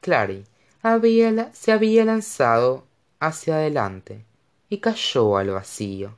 Clary 0.02 0.44
se 1.54 1.72
había 1.72 2.04
lanzado 2.04 2.84
hacia 3.20 3.54
adelante 3.54 4.26
y 4.68 4.80
cayó 4.80 5.38
al 5.38 5.48
vacío. 5.48 6.14